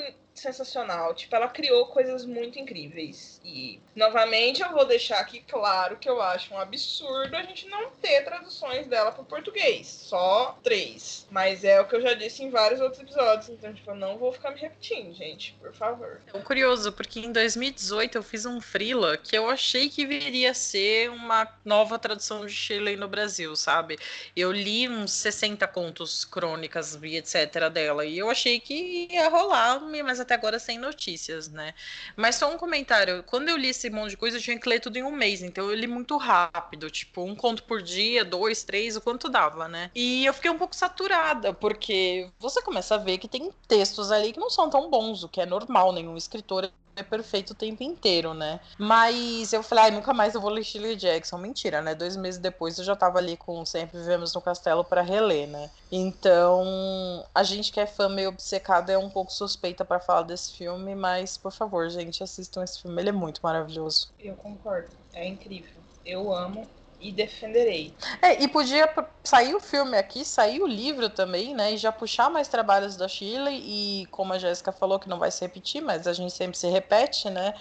sensacional. 0.42 1.14
Tipo, 1.14 1.36
ela 1.36 1.48
criou 1.48 1.86
coisas 1.88 2.26
muito 2.26 2.60
incríveis. 2.60 3.40
E, 3.44 3.80
novamente, 3.96 4.62
eu 4.62 4.72
vou 4.72 4.86
deixar 4.86 5.20
aqui 5.20 5.42
claro 5.48 5.98
que 5.98 6.10
eu 6.10 6.22
acho 6.22 6.54
um 6.54 6.58
absurdo 6.58 7.36
a 7.36 7.44
gente 7.44 7.68
não 7.68 7.92
ter 7.92 8.24
traduções 8.24 8.88
dela 8.88 9.12
para 9.12 9.24
português. 9.24 9.88
Só 9.88 10.58
três. 10.64 11.28
Mas 11.30 11.64
é 11.64 11.80
o 11.80 11.88
que 11.88 11.96
eu 11.96 12.02
já 12.02 12.14
disse 12.14 12.44
em 12.44 12.50
vários 12.50 12.82
outros 12.82 13.02
episódios. 13.02 13.50
Então, 13.50 13.74
tipo, 13.74 13.92
eu 13.92 13.96
não 13.96 14.18
vou 14.18 14.34
ficar 14.34 14.52
me 14.52 14.60
repetindo, 14.60 15.14
gente. 15.14 15.54
Por 15.60 15.74
favor. 15.74 16.22
É 16.34 16.40
curioso, 16.40 16.92
porque 16.92 17.20
em 17.20 17.32
2018 17.32 18.18
eu 18.18 18.24
fiz 18.24 18.46
um 18.46 18.60
freela 18.60 19.18
que 19.18 19.38
eu 19.38 19.50
achei 19.50 19.90
que 19.90 20.06
viria 20.06 20.52
a 20.52 20.56
ser 20.56 21.10
uma 21.10 21.48
nova 21.64 22.00
tradução 22.00 22.46
de 22.46 22.54
Shirley 22.54 22.96
no 22.96 23.08
Brasil, 23.08 23.56
sabe? 23.56 23.98
Eu 24.36 24.52
li 24.52 24.88
uns 24.88 25.12
60 25.12 25.68
contos, 25.68 26.26
crônicas 26.26 26.98
e 27.02 27.18
etc. 27.18 27.70
dela. 27.72 28.06
E 28.06 28.18
eu 28.18 28.30
achei 28.30 28.60
que 28.60 29.08
ia 29.10 29.30
rolar, 29.30 29.80
mas 30.04 30.20
até 30.20 30.31
agora 30.34 30.60
sem 30.60 30.78
notícias, 30.78 31.50
né? 31.50 31.74
Mas 32.16 32.36
só 32.36 32.54
um 32.54 32.58
comentário. 32.58 33.24
Quando 33.24 33.50
eu 33.50 33.58
li 33.58 33.70
esse 33.70 33.90
monte 33.90 34.12
de 34.12 34.18
coisa, 34.18 34.38
eu 34.38 34.42
tinha 34.42 34.60
que 34.60 34.68
ler 34.70 34.80
tudo 34.80 34.98
em 34.98 35.04
um 35.04 35.12
mês. 35.12 35.42
Então 35.42 35.70
eu 35.70 35.76
li 35.76 35.88
muito 35.88 36.18
rápido. 36.18 36.90
Tipo, 36.90 37.24
um 37.24 37.36
conto 37.36 37.64
por 37.64 37.82
dia, 37.82 38.24
dois, 38.26 38.64
três, 38.64 38.96
o 38.96 39.02
quanto 39.02 39.30
dava, 39.30 39.68
né? 39.68 39.92
E 39.96 40.26
eu 40.26 40.34
fiquei 40.34 40.52
um 40.52 40.58
pouco 40.58 40.76
saturada, 40.76 41.54
porque 41.54 42.30
você 42.40 42.62
começa 42.62 42.96
a 42.96 42.98
ver 42.98 43.18
que 43.18 43.28
tem 43.28 43.52
textos 43.68 44.12
ali 44.12 44.34
que 44.34 44.40
não 44.40 44.50
são 44.50 44.70
tão 44.70 44.90
bons, 44.90 45.24
o 45.24 45.30
que 45.30 45.42
é 45.42 45.46
normal, 45.46 45.94
nenhum 45.94 46.18
escritor 46.18 46.72
é 47.02 47.04
perfeito 47.04 47.52
o 47.52 47.56
tempo 47.56 47.84
inteiro, 47.84 48.34
né? 48.34 48.60
Mas 48.78 49.54
eu 49.54 49.62
falei, 49.62 49.86
ai, 49.86 49.92
nunca 49.92 50.14
mais 50.14 50.34
eu 50.34 50.42
vou 50.42 50.50
ler 50.50 50.64
Shirley 50.64 50.96
Jackson. 50.96 51.38
Mentira, 51.38 51.82
né? 51.82 51.94
Dois 51.94 52.16
meses 52.16 52.40
depois 52.40 52.78
eu 52.78 52.84
já 52.84 52.96
tava 52.96 53.18
ali 53.18 53.36
com 53.38 53.66
Sempre 53.66 54.00
Vivemos 54.00 54.34
no 54.34 54.42
Castelo 54.42 54.84
para 54.84 55.02
reler, 55.02 55.48
né? 55.48 55.70
Então, 55.92 57.26
a 57.34 57.44
gente 57.44 57.72
que 57.72 57.80
é 57.80 57.86
fã 57.86 58.08
meio 58.08 58.30
obcecada 58.30 58.92
é 58.92 58.98
um 58.98 59.10
pouco 59.10 59.32
suspeita 59.32 59.84
para 59.84 60.00
falar 60.00 60.24
desse 60.24 60.54
filme, 60.54 60.96
mas 60.96 61.38
por 61.38 61.52
favor, 61.52 61.90
gente, 61.90 62.24
assistam 62.24 62.64
esse 62.64 62.82
filme, 62.82 63.02
ele 63.02 63.10
é 63.10 63.14
muito 63.14 63.42
maravilhoso. 63.44 64.10
Eu 64.20 64.36
concordo, 64.36 64.90
é 65.14 65.28
incrível. 65.28 65.82
Eu 66.06 66.34
amo 66.34 66.68
e 67.02 67.12
defenderei. 67.12 67.94
É, 68.22 68.42
e 68.42 68.48
podia 68.48 68.90
sair 69.24 69.56
o 69.56 69.60
filme 69.60 69.98
aqui, 69.98 70.24
sair 70.24 70.62
o 70.62 70.68
livro 70.68 71.10
também, 71.10 71.56
né? 71.56 71.74
E 71.74 71.78
já 71.78 71.92
puxar 71.92 72.30
mais 72.30 72.48
trabalhos 72.48 72.96
da 72.96 73.08
Shirley. 73.08 73.62
E 73.64 74.06
como 74.08 74.34
a 74.34 74.38
Jéssica 74.38 74.72
falou, 74.72 75.00
que 75.00 75.10
não 75.10 75.20
vai 75.20 75.32
se 75.32 75.42
repetir, 75.42 75.82
mas 75.82 76.08
a 76.08 76.14
gente 76.14 76.34
sempre 76.34 76.58
se 76.58 76.68
repete, 76.68 77.30
né? 77.30 77.54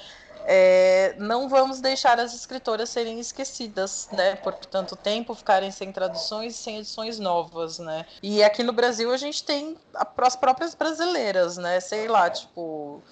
É, 0.47 1.15
não 1.19 1.49
vamos 1.49 1.81
deixar 1.81 2.19
as 2.19 2.35
escritoras 2.35 2.89
serem 2.89 3.21
esquecidas, 3.21 4.09
né? 4.13 4.37
Por 4.37 4.55
tanto 4.55 4.97
tempo, 4.97 5.35
ficarem 5.35 5.71
sem 5.71 5.93
traduções 5.93 6.55
e 6.55 6.59
sem 6.59 6.79
edições 6.79 7.19
novas, 7.19 7.79
né? 7.79 8.07
E 8.23 8.43
aqui 8.43 8.63
no 8.63 8.73
Brasil 8.73 9.13
a 9.13 9.17
gente 9.17 9.45
tem 9.45 9.77
as 9.95 10.37
próprias 10.37 10.75
brasileiras, 10.75 11.57
né? 11.57 11.79
Sei 11.81 12.09
lá, 12.09 12.31
tipo 12.31 13.03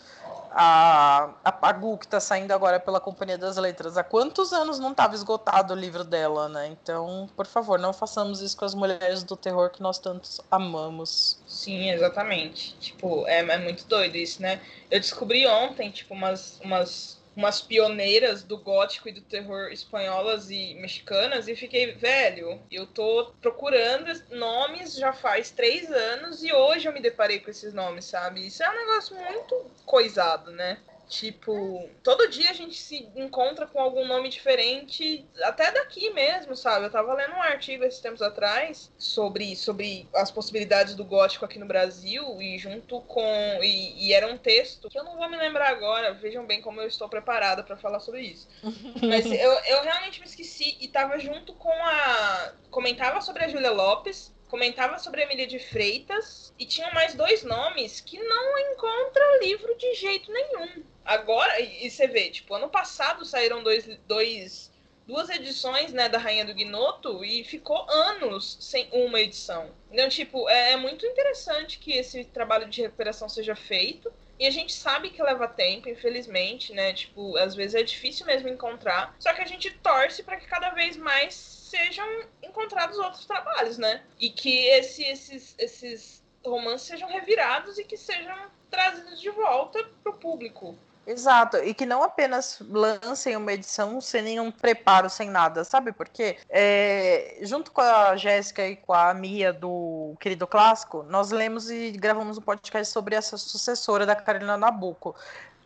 a, 0.52 1.30
a, 1.44 1.68
a 1.68 1.72
Gu, 1.72 1.98
que 1.98 2.06
está 2.06 2.20
saindo 2.20 2.52
agora 2.52 2.80
pela 2.80 3.00
Companhia 3.00 3.38
das 3.38 3.56
Letras, 3.56 3.96
há 3.96 4.04
quantos 4.04 4.52
anos 4.52 4.78
não 4.78 4.92
estava 4.92 5.14
esgotado 5.14 5.74
o 5.74 5.76
livro 5.76 6.04
dela, 6.04 6.48
né? 6.48 6.68
Então, 6.68 7.28
por 7.36 7.46
favor, 7.46 7.78
não 7.78 7.92
façamos 7.92 8.40
isso 8.40 8.56
com 8.56 8.64
as 8.64 8.74
mulheres 8.74 9.22
do 9.22 9.36
terror 9.36 9.70
que 9.70 9.82
nós 9.82 9.98
tantos 9.98 10.40
amamos. 10.50 11.38
Sim, 11.46 11.90
exatamente. 11.90 12.76
Tipo, 12.78 13.26
é, 13.26 13.40
é 13.40 13.58
muito 13.58 13.86
doido 13.86 14.16
isso, 14.16 14.40
né? 14.40 14.60
Eu 14.90 15.00
descobri 15.00 15.46
ontem, 15.46 15.90
tipo, 15.90 16.14
umas, 16.14 16.58
umas 16.62 17.17
umas 17.38 17.60
pioneiras 17.60 18.42
do 18.42 18.58
gótico 18.58 19.08
e 19.08 19.12
do 19.12 19.20
terror 19.20 19.70
espanholas 19.70 20.50
e 20.50 20.74
mexicanas 20.74 21.46
e 21.46 21.54
fiquei, 21.54 21.92
velho, 21.92 22.60
eu 22.68 22.84
tô 22.84 23.32
procurando 23.40 24.10
nomes 24.30 24.96
já 24.96 25.12
faz 25.12 25.48
três 25.48 25.88
anos 25.88 26.42
e 26.42 26.52
hoje 26.52 26.88
eu 26.88 26.92
me 26.92 26.98
deparei 27.00 27.38
com 27.38 27.48
esses 27.48 27.72
nomes, 27.72 28.06
sabe? 28.06 28.44
Isso 28.44 28.60
é 28.64 28.68
um 28.68 28.76
negócio 28.76 29.16
muito 29.16 29.70
coisado, 29.86 30.50
né? 30.50 30.78
Tipo, 31.08 31.88
todo 32.02 32.28
dia 32.28 32.50
a 32.50 32.54
gente 32.54 32.76
se 32.76 33.08
encontra 33.16 33.66
com 33.66 33.80
algum 33.80 34.06
nome 34.06 34.28
diferente, 34.28 35.26
até 35.42 35.72
daqui 35.72 36.10
mesmo, 36.10 36.54
sabe? 36.54 36.84
Eu 36.84 36.90
tava 36.90 37.14
lendo 37.14 37.32
um 37.32 37.42
artigo 37.42 37.82
esses 37.82 38.00
tempos 38.00 38.20
atrás 38.20 38.92
sobre, 38.98 39.56
sobre 39.56 40.06
as 40.14 40.30
possibilidades 40.30 40.94
do 40.94 41.04
gótico 41.04 41.46
aqui 41.46 41.58
no 41.58 41.64
Brasil 41.64 42.42
e 42.42 42.58
junto 42.58 43.00
com. 43.02 43.24
E, 43.62 44.06
e 44.06 44.12
era 44.12 44.30
um 44.30 44.36
texto 44.36 44.90
que 44.90 44.98
eu 44.98 45.04
não 45.04 45.16
vou 45.16 45.30
me 45.30 45.36
lembrar 45.36 45.70
agora, 45.70 46.12
vejam 46.12 46.46
bem 46.46 46.60
como 46.60 46.80
eu 46.80 46.86
estou 46.86 47.08
preparada 47.08 47.62
para 47.62 47.76
falar 47.76 48.00
sobre 48.00 48.20
isso. 48.20 48.46
Mas 49.02 49.24
eu, 49.24 49.52
eu 49.64 49.82
realmente 49.82 50.20
me 50.20 50.26
esqueci 50.26 50.76
e 50.78 50.88
tava 50.88 51.18
junto 51.18 51.54
com 51.54 51.72
a. 51.72 52.52
Comentava 52.70 53.22
sobre 53.22 53.44
a 53.44 53.48
Julia 53.48 53.70
Lopes, 53.70 54.30
comentava 54.48 54.98
sobre 54.98 55.22
a 55.22 55.24
Emília 55.24 55.46
de 55.46 55.58
Freitas 55.58 56.52
e 56.58 56.66
tinha 56.66 56.90
mais 56.92 57.14
dois 57.14 57.42
nomes 57.42 58.00
que 58.00 58.18
não 58.18 58.58
encontra 58.58 59.38
livro 59.42 59.76
de 59.76 59.94
jeito 59.94 60.32
nenhum. 60.32 60.82
Agora, 61.04 61.60
e 61.60 61.90
você 61.90 62.06
vê, 62.06 62.30
tipo, 62.30 62.54
ano 62.54 62.68
passado 62.68 63.24
saíram 63.24 63.62
dois, 63.62 63.86
dois, 64.06 64.70
duas 65.06 65.28
edições, 65.30 65.92
né, 65.92 66.08
da 66.08 66.18
Rainha 66.18 66.44
do 66.44 66.54
Gnoto 66.54 67.24
e 67.24 67.44
ficou 67.44 67.88
anos 67.90 68.58
sem 68.60 68.88
uma 68.92 69.20
edição. 69.20 69.70
Então, 69.90 70.08
tipo, 70.08 70.48
é, 70.48 70.72
é 70.72 70.76
muito 70.76 71.06
interessante 71.06 71.78
que 71.78 71.92
esse 71.92 72.24
trabalho 72.24 72.68
de 72.68 72.82
recuperação 72.82 73.28
seja 73.28 73.54
feito. 73.54 74.12
E 74.38 74.46
a 74.46 74.50
gente 74.50 74.72
sabe 74.72 75.10
que 75.10 75.20
leva 75.20 75.48
tempo, 75.48 75.88
infelizmente, 75.88 76.72
né? 76.72 76.92
Tipo, 76.92 77.36
às 77.38 77.56
vezes 77.56 77.74
é 77.74 77.82
difícil 77.82 78.24
mesmo 78.24 78.48
encontrar. 78.48 79.16
Só 79.18 79.32
que 79.32 79.42
a 79.42 79.46
gente 79.46 79.68
torce 79.78 80.22
para 80.22 80.36
que 80.36 80.46
cada 80.46 80.70
vez 80.70 80.96
mais 80.96 81.34
sejam 81.68 82.06
encontrados 82.42 82.98
outros 82.98 83.26
trabalhos, 83.26 83.78
né? 83.78 84.02
E 84.18 84.30
que 84.30 84.66
esse, 84.68 85.04
esses, 85.04 85.54
esses 85.58 86.22
romances 86.44 86.86
sejam 86.86 87.08
revirados 87.08 87.78
e 87.78 87.84
que 87.84 87.96
sejam 87.96 88.36
trazidos 88.70 89.20
de 89.20 89.30
volta 89.30 89.84
para 90.02 90.12
o 90.12 90.16
público. 90.16 90.76
Exato, 91.06 91.56
e 91.56 91.72
que 91.72 91.86
não 91.86 92.02
apenas 92.02 92.60
lancem 92.68 93.34
uma 93.34 93.50
edição 93.54 93.98
sem 93.98 94.20
nenhum 94.20 94.50
preparo, 94.50 95.08
sem 95.08 95.30
nada, 95.30 95.64
sabe 95.64 95.90
por 95.90 96.06
quê? 96.06 96.36
É, 96.50 97.38
junto 97.40 97.72
com 97.72 97.80
a 97.80 98.14
Jéssica 98.14 98.66
e 98.68 98.76
com 98.76 98.92
a 98.92 99.14
Mia 99.14 99.50
do 99.50 100.14
Querido 100.20 100.46
Clássico, 100.46 101.02
nós 101.04 101.30
lemos 101.30 101.70
e 101.70 101.92
gravamos 101.92 102.36
um 102.36 102.42
podcast 102.42 102.92
sobre 102.92 103.14
essa 103.14 103.38
sucessora 103.38 104.04
da 104.04 104.14
Carolina 104.14 104.58
Nabucco. 104.58 105.16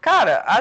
Cara, 0.01 0.45
a, 0.47 0.59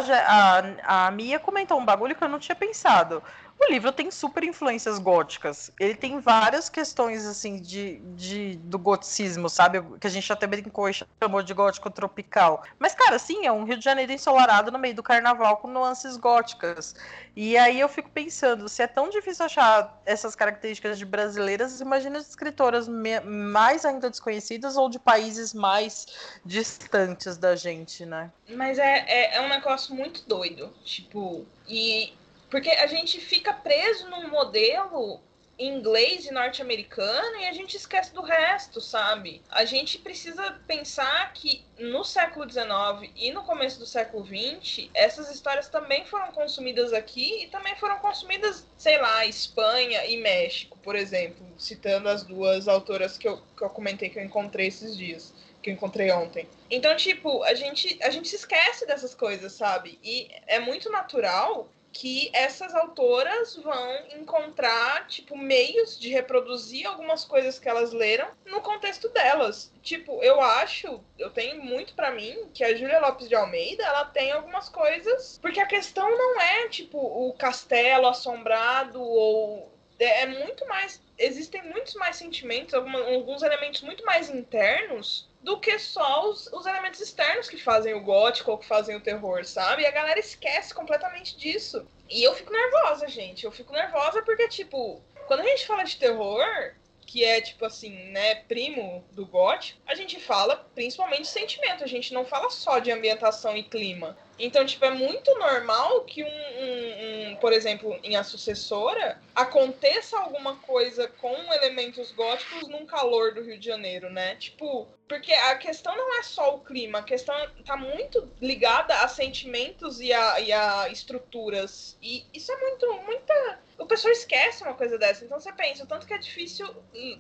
a, 0.87 1.07
a 1.07 1.11
Mia 1.11 1.39
comentou 1.39 1.79
um 1.79 1.85
bagulho 1.85 2.15
que 2.15 2.23
eu 2.23 2.29
não 2.29 2.39
tinha 2.39 2.55
pensado. 2.55 3.21
O 3.61 3.71
livro 3.71 3.91
tem 3.91 4.09
super 4.09 4.43
influências 4.43 4.97
góticas. 4.97 5.71
Ele 5.79 5.93
tem 5.93 6.19
várias 6.19 6.67
questões, 6.67 7.27
assim, 7.27 7.61
de, 7.61 7.99
de, 8.15 8.55
do 8.55 8.79
goticismo, 8.79 9.47
sabe? 9.47 9.83
Que 9.99 10.07
a 10.07 10.09
gente 10.09 10.33
até 10.33 10.47
brincou 10.47 10.89
e 10.89 10.93
chamou 10.93 11.43
de 11.43 11.53
gótico 11.53 11.87
tropical. 11.91 12.63
Mas, 12.79 12.95
cara, 12.95 13.19
sim, 13.19 13.45
é 13.45 13.51
um 13.51 13.63
Rio 13.63 13.77
de 13.77 13.83
Janeiro 13.83 14.11
ensolarado 14.11 14.71
no 14.71 14.79
meio 14.79 14.95
do 14.95 15.03
carnaval 15.03 15.57
com 15.57 15.67
nuances 15.67 16.17
góticas. 16.17 16.95
E 17.35 17.55
aí 17.55 17.79
eu 17.79 17.87
fico 17.87 18.09
pensando, 18.09 18.67
se 18.67 18.81
é 18.81 18.87
tão 18.87 19.09
difícil 19.09 19.45
achar 19.45 20.01
essas 20.07 20.35
características 20.35 20.97
de 20.97 21.05
brasileiras, 21.05 21.79
imagina 21.79 22.17
as 22.17 22.29
escritoras 22.29 22.87
mais 23.23 23.85
ainda 23.85 24.09
desconhecidas 24.09 24.75
ou 24.75 24.89
de 24.89 24.97
países 24.97 25.53
mais 25.53 26.07
distantes 26.43 27.37
da 27.37 27.55
gente, 27.55 28.07
né? 28.07 28.31
Mas 28.49 28.79
é, 28.79 29.05
é, 29.07 29.35
é 29.35 29.41
um 29.41 29.49
negócio 29.49 29.93
muito 29.93 30.27
doido. 30.27 30.73
Tipo, 30.83 31.45
e 31.67 32.13
porque 32.51 32.69
a 32.69 32.85
gente 32.85 33.19
fica 33.19 33.53
preso 33.53 34.09
num 34.09 34.29
modelo 34.29 35.21
inglês 35.57 36.25
e 36.25 36.33
norte-americano 36.33 37.37
e 37.37 37.45
a 37.45 37.53
gente 37.53 37.77
esquece 37.77 38.13
do 38.13 38.21
resto, 38.21 38.81
sabe? 38.81 39.41
A 39.49 39.63
gente 39.63 39.99
precisa 39.99 40.59
pensar 40.65 41.31
que 41.33 41.63
no 41.79 42.03
século 42.03 42.49
XIX 42.49 43.11
e 43.15 43.31
no 43.31 43.43
começo 43.43 43.79
do 43.79 43.85
século 43.85 44.25
XX, 44.25 44.89
essas 44.93 45.29
histórias 45.29 45.69
também 45.69 46.03
foram 46.05 46.31
consumidas 46.31 46.93
aqui 46.93 47.43
e 47.43 47.47
também 47.47 47.75
foram 47.75 47.99
consumidas, 47.99 48.65
sei 48.77 48.99
lá, 48.99 49.25
Espanha 49.25 50.05
e 50.07 50.17
México, 50.17 50.77
por 50.79 50.95
exemplo, 50.95 51.45
citando 51.57 52.09
as 52.09 52.23
duas 52.23 52.67
autoras 52.67 53.17
que 53.17 53.27
eu, 53.27 53.39
que 53.55 53.63
eu 53.63 53.69
comentei 53.69 54.09
que 54.09 54.17
eu 54.19 54.23
encontrei 54.23 54.67
esses 54.67 54.97
dias 54.97 55.33
que 55.61 55.69
eu 55.69 55.75
encontrei 55.75 56.11
ontem. 56.11 56.47
Então, 56.71 56.95
tipo, 56.95 57.43
a 57.43 57.53
gente, 57.53 57.99
a 58.01 58.09
gente 58.09 58.27
se 58.27 58.35
esquece 58.35 58.87
dessas 58.87 59.13
coisas, 59.13 59.53
sabe? 59.53 59.99
E 60.03 60.27
é 60.47 60.59
muito 60.59 60.89
natural 60.89 61.69
que 61.93 62.29
essas 62.33 62.73
autoras 62.73 63.55
vão 63.57 63.97
encontrar, 64.17 65.07
tipo, 65.07 65.37
meios 65.37 65.99
de 65.99 66.09
reproduzir 66.09 66.85
algumas 66.87 67.25
coisas 67.25 67.59
que 67.59 67.67
elas 67.67 67.91
leram 67.91 68.27
no 68.45 68.61
contexto 68.61 69.09
delas. 69.09 69.71
Tipo, 69.81 70.23
eu 70.23 70.39
acho, 70.39 71.03
eu 71.19 71.29
tenho 71.29 71.61
muito 71.61 71.93
para 71.93 72.11
mim 72.11 72.49
que 72.53 72.63
a 72.63 72.75
Júlia 72.75 72.99
Lopes 72.99 73.27
de 73.27 73.35
Almeida, 73.35 73.83
ela 73.83 74.05
tem 74.05 74.31
algumas 74.31 74.69
coisas, 74.69 75.37
porque 75.41 75.59
a 75.59 75.67
questão 75.67 76.09
não 76.09 76.39
é, 76.39 76.69
tipo, 76.69 76.97
o 76.97 77.33
castelo 77.33 78.07
assombrado 78.07 79.01
ou 79.01 79.71
é, 79.99 80.21
é 80.21 80.25
muito 80.25 80.65
mais, 80.67 81.01
existem 81.17 81.61
muitos 81.63 81.93
mais 81.95 82.15
sentimentos, 82.15 82.73
alguns 82.73 83.43
elementos 83.43 83.81
muito 83.81 84.03
mais 84.05 84.29
internos 84.29 85.30
do 85.43 85.59
que 85.59 85.77
só 85.79 86.29
os, 86.29 86.47
os 86.47 86.65
elementos 86.65 86.99
externos 86.99 87.49
que 87.49 87.57
fazem 87.57 87.93
o 87.93 88.01
gótico 88.01 88.51
ou 88.51 88.57
que 88.57 88.67
fazem 88.67 88.95
o 88.95 89.01
terror, 89.01 89.43
sabe? 89.43 89.81
E 89.81 89.85
a 89.85 89.91
galera 89.91 90.19
esquece 90.19 90.73
completamente 90.73 91.35
disso. 91.35 91.85
E 92.09 92.23
eu 92.23 92.35
fico 92.35 92.51
nervosa, 92.51 93.07
gente. 93.07 93.45
Eu 93.45 93.51
fico 93.51 93.73
nervosa 93.73 94.21
porque, 94.21 94.47
tipo, 94.47 95.01
quando 95.27 95.39
a 95.39 95.47
gente 95.47 95.65
fala 95.65 95.83
de 95.83 95.97
terror, 95.97 96.75
que 97.11 97.25
é 97.25 97.41
tipo 97.41 97.65
assim, 97.65 97.91
né, 98.11 98.35
primo 98.35 99.03
do 99.11 99.25
gótico, 99.25 99.77
a 99.85 99.93
gente 99.95 100.17
fala 100.17 100.55
principalmente 100.73 101.27
sentimento, 101.27 101.83
a 101.83 101.87
gente 101.87 102.13
não 102.13 102.23
fala 102.23 102.49
só 102.49 102.79
de 102.79 102.89
ambientação 102.89 103.57
e 103.57 103.63
clima. 103.63 104.17
Então, 104.39 104.65
tipo, 104.65 104.85
é 104.85 104.91
muito 104.91 105.37
normal 105.37 106.05
que 106.05 106.23
um, 106.23 106.27
um, 106.27 107.31
um, 107.31 107.35
por 107.35 107.51
exemplo, 107.51 107.99
em 108.01 108.15
A 108.15 108.23
Sucessora, 108.23 109.21
aconteça 109.35 110.17
alguma 110.17 110.55
coisa 110.55 111.07
com 111.07 111.35
elementos 111.81 112.11
góticos 112.11 112.67
num 112.67 112.85
calor 112.85 113.33
do 113.33 113.41
Rio 113.41 113.57
de 113.57 113.65
Janeiro, 113.65 114.09
né? 114.09 114.35
Tipo, 114.35 114.87
porque 115.07 115.33
a 115.33 115.57
questão 115.57 115.95
não 115.95 116.19
é 116.19 116.23
só 116.23 116.55
o 116.55 116.59
clima, 116.59 116.99
a 116.99 117.03
questão 117.03 117.35
tá 117.65 117.75
muito 117.75 118.31
ligada 118.39 118.93
a 119.01 119.07
sentimentos 119.07 119.99
e 119.99 120.13
a, 120.13 120.39
e 120.39 120.51
a 120.53 120.89
estruturas. 120.89 121.97
E 122.01 122.25
isso 122.33 122.51
é 122.51 122.57
muito, 122.57 122.93
muita. 123.01 123.59
O 123.77 123.85
pessoal 123.85 124.11
esquece 124.11 124.63
uma 124.63 124.75
coisa 124.75 124.97
dessa. 124.97 125.25
Então 125.25 125.39
você 125.39 125.51
pensa, 125.51 125.85
tanto 125.85 126.05
que 126.05 126.13
é 126.13 126.17
difícil 126.17 126.67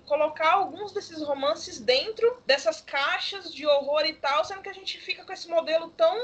colocar 0.05 0.53
alguns 0.53 0.91
desses 0.91 1.21
romances 1.21 1.79
dentro 1.79 2.41
dessas 2.45 2.81
caixas 2.81 3.53
de 3.53 3.65
horror 3.65 4.05
e 4.05 4.13
tal, 4.13 4.45
sendo 4.45 4.61
que 4.61 4.69
a 4.69 4.73
gente 4.73 4.99
fica 4.99 5.25
com 5.25 5.33
esse 5.33 5.49
modelo 5.49 5.89
tão 5.91 6.15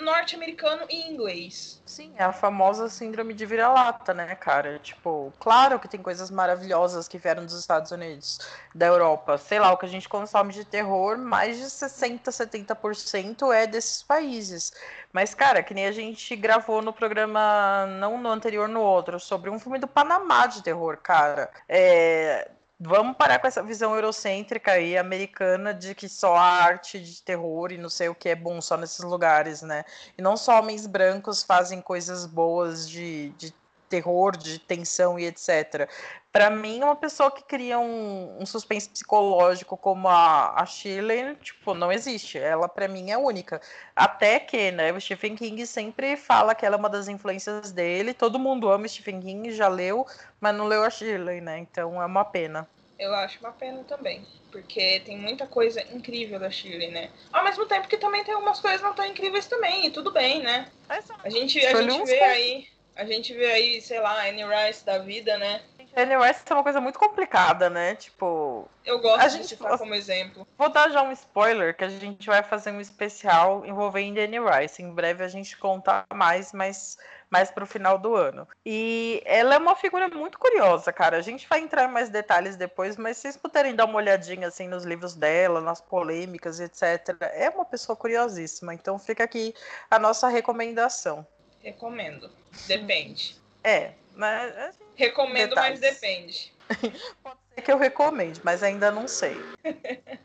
norte-americano 0.00 0.86
e 0.88 1.10
inglês. 1.10 1.82
Sim, 1.84 2.12
é 2.16 2.24
a 2.24 2.32
famosa 2.32 2.88
síndrome 2.88 3.34
de 3.34 3.44
vira-lata, 3.46 4.14
né, 4.14 4.34
cara? 4.34 4.78
Tipo, 4.78 5.32
claro 5.38 5.78
que 5.78 5.88
tem 5.88 6.00
coisas 6.00 6.30
maravilhosas 6.30 7.08
que 7.08 7.18
vieram 7.18 7.44
dos 7.44 7.58
Estados 7.58 7.90
Unidos, 7.90 8.38
da 8.74 8.86
Europa. 8.86 9.38
Sei 9.38 9.58
lá, 9.58 9.72
o 9.72 9.76
que 9.76 9.86
a 9.86 9.88
gente 9.88 10.08
consome 10.08 10.52
de 10.52 10.64
terror, 10.64 11.18
mais 11.18 11.56
de 11.56 11.68
60, 11.68 12.30
70% 12.30 13.52
é 13.52 13.66
desses 13.66 14.02
países. 14.02 14.72
Mas, 15.12 15.34
cara, 15.34 15.62
que 15.62 15.74
nem 15.74 15.86
a 15.86 15.92
gente 15.92 16.36
gravou 16.36 16.82
no 16.82 16.92
programa, 16.92 17.86
não 17.98 18.18
no 18.18 18.28
anterior, 18.28 18.68
no 18.68 18.80
outro, 18.80 19.18
sobre 19.18 19.50
um 19.50 19.58
filme 19.58 19.78
do 19.78 19.88
Panamá 19.88 20.46
de 20.46 20.62
terror, 20.62 20.98
cara. 20.98 21.50
É, 21.68 22.50
Vamos 22.80 23.16
parar 23.16 23.40
com 23.40 23.46
essa 23.48 23.60
visão 23.60 23.94
eurocêntrica 23.96 24.78
e 24.78 24.96
americana 24.96 25.74
de 25.74 25.96
que 25.96 26.08
só 26.08 26.36
a 26.36 26.42
arte 26.42 27.00
de 27.00 27.20
terror 27.22 27.72
e 27.72 27.78
não 27.78 27.88
sei 27.88 28.08
o 28.08 28.14
que 28.14 28.28
é 28.28 28.36
bom 28.36 28.60
só 28.60 28.76
nesses 28.76 29.00
lugares, 29.00 29.62
né? 29.62 29.84
E 30.16 30.22
não 30.22 30.36
só 30.36 30.60
homens 30.60 30.86
brancos 30.86 31.42
fazem 31.42 31.80
coisas 31.80 32.24
boas 32.24 32.88
de, 32.88 33.30
de 33.30 33.52
terror, 33.88 34.36
de 34.36 34.58
tensão 34.58 35.18
e 35.18 35.24
etc. 35.26 35.88
Para 36.30 36.50
mim, 36.50 36.82
uma 36.82 36.94
pessoa 36.94 37.30
que 37.30 37.42
cria 37.42 37.78
um, 37.78 38.36
um 38.38 38.46
suspense 38.46 38.88
psicológico 38.88 39.76
como 39.76 40.08
a, 40.08 40.60
a 40.60 40.66
Shirley, 40.66 41.34
tipo, 41.36 41.74
não 41.74 41.90
existe. 41.90 42.38
Ela, 42.38 42.68
para 42.68 42.86
mim, 42.86 43.10
é 43.10 43.16
única. 43.16 43.60
Até 43.96 44.38
que, 44.38 44.70
né, 44.70 44.92
o 44.92 45.00
Stephen 45.00 45.34
King 45.34 45.66
sempre 45.66 46.16
fala 46.16 46.54
que 46.54 46.66
ela 46.66 46.76
é 46.76 46.78
uma 46.78 46.90
das 46.90 47.08
influências 47.08 47.72
dele. 47.72 48.12
Todo 48.12 48.38
mundo 48.38 48.70
ama 48.70 48.86
Stephen 48.86 49.20
King, 49.20 49.50
já 49.52 49.68
leu, 49.68 50.06
mas 50.40 50.54
não 50.54 50.66
leu 50.66 50.84
a 50.84 50.90
Shirley, 50.90 51.40
né? 51.40 51.58
Então 51.58 52.00
é 52.00 52.06
uma 52.06 52.24
pena. 52.24 52.68
Eu 52.98 53.14
acho 53.14 53.38
uma 53.40 53.52
pena 53.52 53.82
também. 53.84 54.26
Porque 54.50 55.00
tem 55.00 55.16
muita 55.18 55.46
coisa 55.46 55.80
incrível 55.94 56.38
da 56.38 56.50
Shirley, 56.50 56.90
né? 56.90 57.10
Ao 57.32 57.44
mesmo 57.44 57.66
tempo 57.66 57.86
que 57.86 57.96
também 57.96 58.24
tem 58.24 58.34
algumas 58.34 58.60
coisas 58.60 58.80
não 58.80 58.94
tão 58.94 59.06
incríveis 59.06 59.46
também, 59.46 59.86
e 59.86 59.90
tudo 59.90 60.10
bem, 60.10 60.42
né? 60.42 60.70
A 60.88 61.30
gente, 61.30 61.64
a 61.64 61.82
gente 61.82 62.04
vê 62.04 62.20
aí. 62.20 62.77
A 62.98 63.04
gente 63.04 63.32
vê 63.32 63.46
aí, 63.46 63.80
sei 63.80 64.00
lá, 64.00 64.28
Annie 64.28 64.44
Rice 64.44 64.84
da 64.84 64.98
vida, 64.98 65.38
né? 65.38 65.62
Annie 65.96 66.16
Rice 66.16 66.42
é 66.50 66.52
uma 66.52 66.64
coisa 66.64 66.80
muito 66.80 66.98
complicada, 66.98 67.70
né? 67.70 67.94
Tipo. 67.94 68.68
Eu 68.84 68.98
gosto 68.98 69.20
a 69.20 69.28
de 69.28 69.36
gente, 69.36 69.48
citar 69.50 69.78
como 69.78 69.94
exemplo. 69.94 70.44
Vou 70.58 70.68
dar 70.68 70.90
já 70.90 71.00
um 71.00 71.12
spoiler 71.12 71.76
que 71.76 71.84
a 71.84 71.88
gente 71.88 72.26
vai 72.26 72.42
fazer 72.42 72.72
um 72.72 72.80
especial 72.80 73.64
envolvendo 73.64 74.18
Annie 74.18 74.40
Rice. 74.40 74.82
Em 74.82 74.92
breve 74.92 75.22
a 75.22 75.28
gente 75.28 75.56
conta 75.56 76.04
mais, 76.12 76.52
mas 76.52 76.98
mais 77.30 77.52
para 77.52 77.62
o 77.62 77.66
final 77.68 77.98
do 77.98 78.16
ano. 78.16 78.48
E 78.66 79.22
ela 79.24 79.54
é 79.54 79.58
uma 79.58 79.76
figura 79.76 80.08
muito 80.08 80.40
curiosa, 80.40 80.92
cara. 80.92 81.18
A 81.18 81.22
gente 81.22 81.46
vai 81.48 81.60
entrar 81.60 81.84
em 81.84 81.92
mais 81.92 82.08
detalhes 82.08 82.56
depois, 82.56 82.96
mas 82.96 83.16
se 83.16 83.22
vocês 83.22 83.36
puderem 83.36 83.76
dar 83.76 83.84
uma 83.84 83.98
olhadinha 83.98 84.48
assim 84.48 84.66
nos 84.66 84.84
livros 84.84 85.14
dela, 85.14 85.60
nas 85.60 85.80
polêmicas, 85.80 86.58
etc. 86.58 87.16
É 87.32 87.48
uma 87.48 87.64
pessoa 87.64 87.94
curiosíssima. 87.94 88.74
Então 88.74 88.98
fica 88.98 89.22
aqui 89.22 89.54
a 89.88 90.00
nossa 90.00 90.26
recomendação. 90.26 91.24
Recomendo. 91.62 92.28
Depende. 92.66 93.36
É, 93.62 93.92
mas. 94.14 94.56
Assim, 94.56 94.84
Recomendo, 94.94 95.50
detalhes. 95.50 95.80
mas 95.80 95.92
depende. 95.94 96.52
Pode 97.22 97.38
ser 97.54 97.62
que 97.62 97.72
eu 97.72 97.78
recomende, 97.78 98.40
mas 98.44 98.62
ainda 98.62 98.90
não 98.90 99.06
sei. 99.08 99.36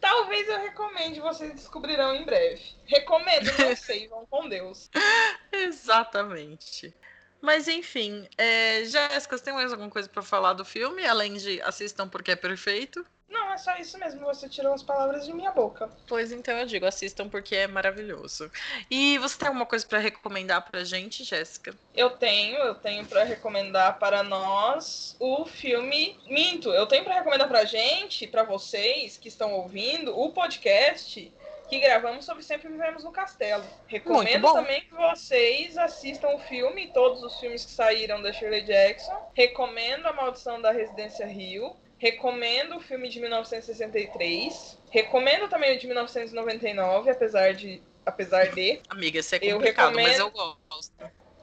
Talvez 0.00 0.48
eu 0.48 0.58
recomende, 0.58 1.20
vocês 1.20 1.54
descobrirão 1.54 2.14
em 2.14 2.24
breve. 2.24 2.60
Recomendo, 2.86 3.46
não 3.58 3.74
sei, 3.76 4.08
vão 4.08 4.26
com 4.26 4.48
Deus. 4.48 4.90
Exatamente. 5.52 6.92
Mas 7.40 7.68
enfim, 7.68 8.28
é, 8.36 8.84
Jéssica, 8.84 9.36
você 9.36 9.44
tem 9.44 9.54
mais 9.54 9.72
alguma 9.72 9.90
coisa 9.90 10.08
para 10.08 10.22
falar 10.22 10.52
do 10.52 10.64
filme, 10.64 11.06
além 11.06 11.34
de 11.34 11.60
assistam 11.62 12.08
porque 12.08 12.32
é 12.32 12.36
perfeito? 12.36 13.04
Não, 13.32 13.50
é 13.50 13.56
só 13.56 13.74
isso 13.76 13.98
mesmo. 13.98 14.20
Você 14.26 14.46
tirou 14.46 14.74
as 14.74 14.82
palavras 14.82 15.24
de 15.24 15.32
minha 15.32 15.50
boca. 15.50 15.88
Pois 16.06 16.30
então 16.30 16.54
eu 16.58 16.66
digo, 16.66 16.84
assistam 16.84 17.28
porque 17.28 17.56
é 17.56 17.66
maravilhoso. 17.66 18.50
E 18.90 19.16
você 19.18 19.38
tem 19.38 19.48
alguma 19.48 19.64
coisa 19.64 19.86
para 19.86 19.98
recomendar 19.98 20.70
pra 20.70 20.84
gente, 20.84 21.24
Jéssica? 21.24 21.74
Eu 21.94 22.10
tenho, 22.10 22.58
eu 22.58 22.74
tenho 22.74 23.06
para 23.06 23.24
recomendar 23.24 23.98
para 23.98 24.22
nós 24.22 25.16
o 25.18 25.46
filme 25.46 26.20
Minto. 26.26 26.70
Eu 26.70 26.86
tenho 26.86 27.04
para 27.04 27.14
recomendar 27.14 27.48
pra 27.48 27.64
gente, 27.64 28.26
para 28.26 28.42
vocês 28.42 29.16
que 29.16 29.28
estão 29.28 29.52
ouvindo, 29.54 30.16
o 30.18 30.30
podcast 30.30 31.32
que 31.72 31.80
gravamos 31.80 32.26
sobre 32.26 32.42
Sempre 32.42 32.68
Vivemos 32.68 33.02
no 33.02 33.10
Castelo. 33.10 33.64
Recomendo 33.86 34.52
também 34.52 34.82
que 34.82 34.92
vocês 34.92 35.78
assistam 35.78 36.28
o 36.34 36.38
filme, 36.40 36.88
todos 36.88 37.22
os 37.22 37.40
filmes 37.40 37.64
que 37.64 37.70
saíram 37.70 38.20
da 38.20 38.30
Shirley 38.30 38.62
Jackson. 38.62 39.30
Recomendo 39.32 40.04
A 40.06 40.12
Maldição 40.12 40.60
da 40.60 40.70
Residência 40.70 41.26
Rio. 41.26 41.74
Recomendo 42.02 42.78
o 42.78 42.80
filme 42.80 43.08
de 43.08 43.20
1963. 43.20 44.76
Recomendo 44.90 45.48
também 45.48 45.76
o 45.76 45.78
de 45.78 45.86
1999, 45.86 47.08
apesar 47.08 47.54
de. 47.54 47.80
Apesar 48.04 48.48
de. 48.48 48.80
Amiga, 48.88 49.20
isso 49.20 49.32
é 49.36 49.38
complicado, 49.38 49.92
eu 49.92 49.96
recomendo... 49.96 50.08
mas 50.08 50.18
eu 50.18 50.30
gosto. 50.32 50.92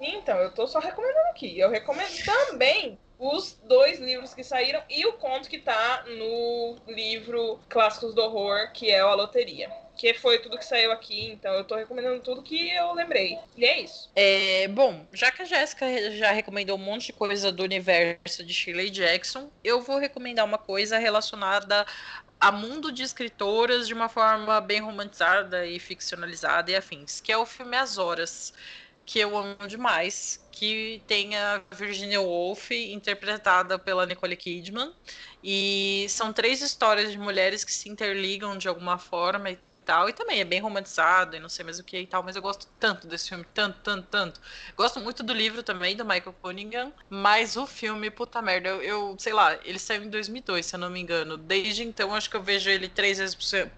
Então, 0.02 0.38
eu 0.38 0.52
tô 0.54 0.68
só 0.68 0.80
recomendando 0.80 1.30
aqui. 1.30 1.58
Eu 1.58 1.70
recomendo 1.70 2.14
também 2.26 3.00
os 3.20 3.60
dois 3.66 4.00
livros 4.00 4.34
que 4.34 4.44
saíram 4.44 4.82
e 4.90 5.06
o 5.06 5.14
conto 5.14 5.50
que 5.50 5.60
tá 5.60 6.06
no 6.08 6.78
livro 6.88 7.60
Clássicos 7.68 8.16
do 8.16 8.22
Horror, 8.22 8.72
que 8.72 8.90
é 8.90 9.04
o 9.04 9.10
A 9.10 9.14
Loteria 9.14 9.70
que 10.00 10.14
foi 10.14 10.40
tudo 10.40 10.58
que 10.58 10.66
saiu 10.66 10.94
aqui, 10.94 11.30
então 11.30 11.54
eu 11.56 11.66
tô 11.66 11.76
recomendando 11.76 12.22
tudo 12.22 12.42
que 12.42 12.70
eu 12.70 12.94
lembrei. 12.94 13.38
E 13.58 13.66
é 13.66 13.82
isso. 13.82 14.10
É, 14.16 14.66
bom, 14.70 15.06
já 15.12 15.30
que 15.30 15.42
a 15.42 15.46
Jéssica 15.46 16.12
já 16.12 16.32
recomendou 16.32 16.78
um 16.78 16.82
monte 16.82 17.08
de 17.08 17.14
coisa 17.14 17.52
do 17.52 17.64
universo 17.64 18.46
de 18.46 18.54
Shirley 18.54 18.90
Jackson, 18.90 19.52
eu 19.62 19.82
vou 19.82 19.98
recomendar 19.98 20.46
uma 20.46 20.58
coisa 20.58 20.98
relacionada 20.98 21.86
a 22.40 22.50
mundo 22.50 22.94
de 22.94 23.04
escritoras 23.04 23.90
de 23.90 23.94
uma 23.94 24.08
forma 24.08 24.62
bem 24.62 24.80
romantizada 24.80 25.66
e 25.66 25.78
ficcionalizada 25.78 26.72
e 26.72 26.78
afins, 26.78 27.20
que 27.20 27.34
é 27.34 27.38
o 27.38 27.46
filme 27.46 27.76
As 27.76 27.98
Horas, 27.98 28.54
que 29.10 29.18
eu 29.18 29.36
amo 29.36 29.68
demais, 29.68 30.40
que 30.52 31.02
tem 31.08 31.36
a 31.36 31.64
Virginia 31.72 32.22
Woolf 32.22 32.70
interpretada 32.70 33.80
pela 33.80 34.06
Nicole 34.06 34.38
Kidman, 34.38 34.94
e 35.44 36.06
são 36.10 36.32
três 36.32 36.62
histórias 36.62 37.12
de 37.12 37.18
mulheres 37.18 37.64
que 37.64 37.74
se 37.74 37.90
interligam 37.90 38.56
de 38.56 38.68
alguma 38.68 39.00
forma 39.00 39.50
e 39.50 39.58
tal. 39.90 40.08
E 40.08 40.14
também 40.14 40.40
é 40.40 40.46
bem 40.46 40.60
romantizado 40.60 41.36
e 41.36 41.40
não 41.40 41.50
sei 41.50 41.66
mais 41.66 41.80
o 41.80 41.84
que 41.84 41.98
e 41.98 42.06
tal, 42.06 42.22
mas 42.22 42.36
eu 42.36 42.42
gosto 42.44 42.68
tanto 42.80 43.08
desse 43.08 43.30
filme, 43.30 43.44
tanto, 43.56 43.80
tanto, 43.82 44.08
tanto. 44.08 44.40
Gosto 44.78 45.00
muito 45.00 45.24
do 45.24 45.34
livro 45.34 45.64
também, 45.64 45.96
do 45.96 46.06
Michael 46.06 46.36
Cunningham, 46.42 46.94
mas 47.10 47.58
o 47.58 47.66
filme, 47.66 48.12
puta 48.12 48.40
merda, 48.42 48.70
eu, 48.70 48.82
eu 48.84 49.16
sei 49.18 49.34
lá, 49.34 49.58
ele 49.66 49.80
saiu 49.80 50.04
em 50.04 50.10
2002, 50.10 50.66
se 50.66 50.76
eu 50.76 50.80
não 50.80 50.92
me 50.92 51.00
engano. 51.00 51.38
Desde 51.38 51.84
então, 51.84 52.14
acho 52.14 52.30
que 52.30 52.38
eu 52.38 52.44
vejo 52.44 52.70
ele 52.70 52.88
três 52.88 53.18
vezes 53.18 53.36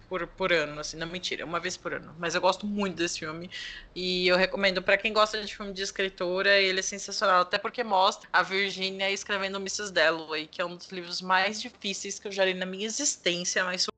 por, 0.09 0.27
por 0.27 0.51
ano, 0.51 0.81
assim, 0.81 0.97
não 0.97 1.07
mentira, 1.07 1.45
uma 1.45 1.59
vez 1.61 1.77
por 1.77 1.93
ano. 1.93 2.13
Mas 2.19 2.35
eu 2.35 2.41
gosto 2.41 2.65
muito 2.65 2.97
desse 2.97 3.19
filme 3.19 3.49
e 3.95 4.27
eu 4.27 4.35
recomendo 4.35 4.81
para 4.81 4.97
quem 4.97 5.13
gosta 5.13 5.41
de 5.41 5.55
filme 5.55 5.71
de 5.71 5.81
escritora, 5.81 6.59
ele 6.59 6.79
é 6.79 6.83
sensacional, 6.83 7.41
até 7.41 7.57
porque 7.57 7.83
mostra 7.83 8.27
a 8.33 8.43
Virginia 8.43 9.09
escrevendo 9.09 9.57
Mrs. 9.57 9.93
Dalloway, 9.93 10.47
que 10.47 10.61
é 10.61 10.65
um 10.65 10.75
dos 10.75 10.89
livros 10.89 11.21
mais 11.21 11.61
difíceis 11.61 12.19
que 12.19 12.27
eu 12.27 12.31
já 12.31 12.43
li 12.43 12.53
na 12.53 12.65
minha 12.65 12.85
existência, 12.85 13.63
mas 13.63 13.90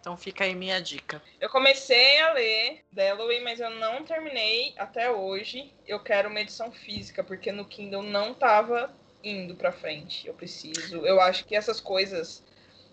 então 0.00 0.16
fica 0.16 0.44
aí 0.44 0.54
minha 0.54 0.80
dica. 0.80 1.22
Eu 1.40 1.48
comecei 1.48 2.20
a 2.20 2.32
ler 2.32 2.84
Dalloway, 2.92 3.40
mas 3.40 3.60
eu 3.60 3.70
não 3.70 4.04
terminei 4.04 4.74
até 4.76 5.10
hoje. 5.10 5.72
Eu 5.86 6.00
quero 6.00 6.28
uma 6.28 6.40
edição 6.40 6.70
física, 6.70 7.24
porque 7.24 7.50
no 7.50 7.64
Kindle 7.64 8.02
não 8.02 8.34
tava 8.34 8.94
indo 9.22 9.54
pra 9.54 9.72
frente. 9.72 10.26
Eu 10.26 10.34
preciso. 10.34 11.04
Eu 11.06 11.20
acho 11.20 11.44
que 11.44 11.56
essas 11.56 11.80
coisas. 11.80 12.46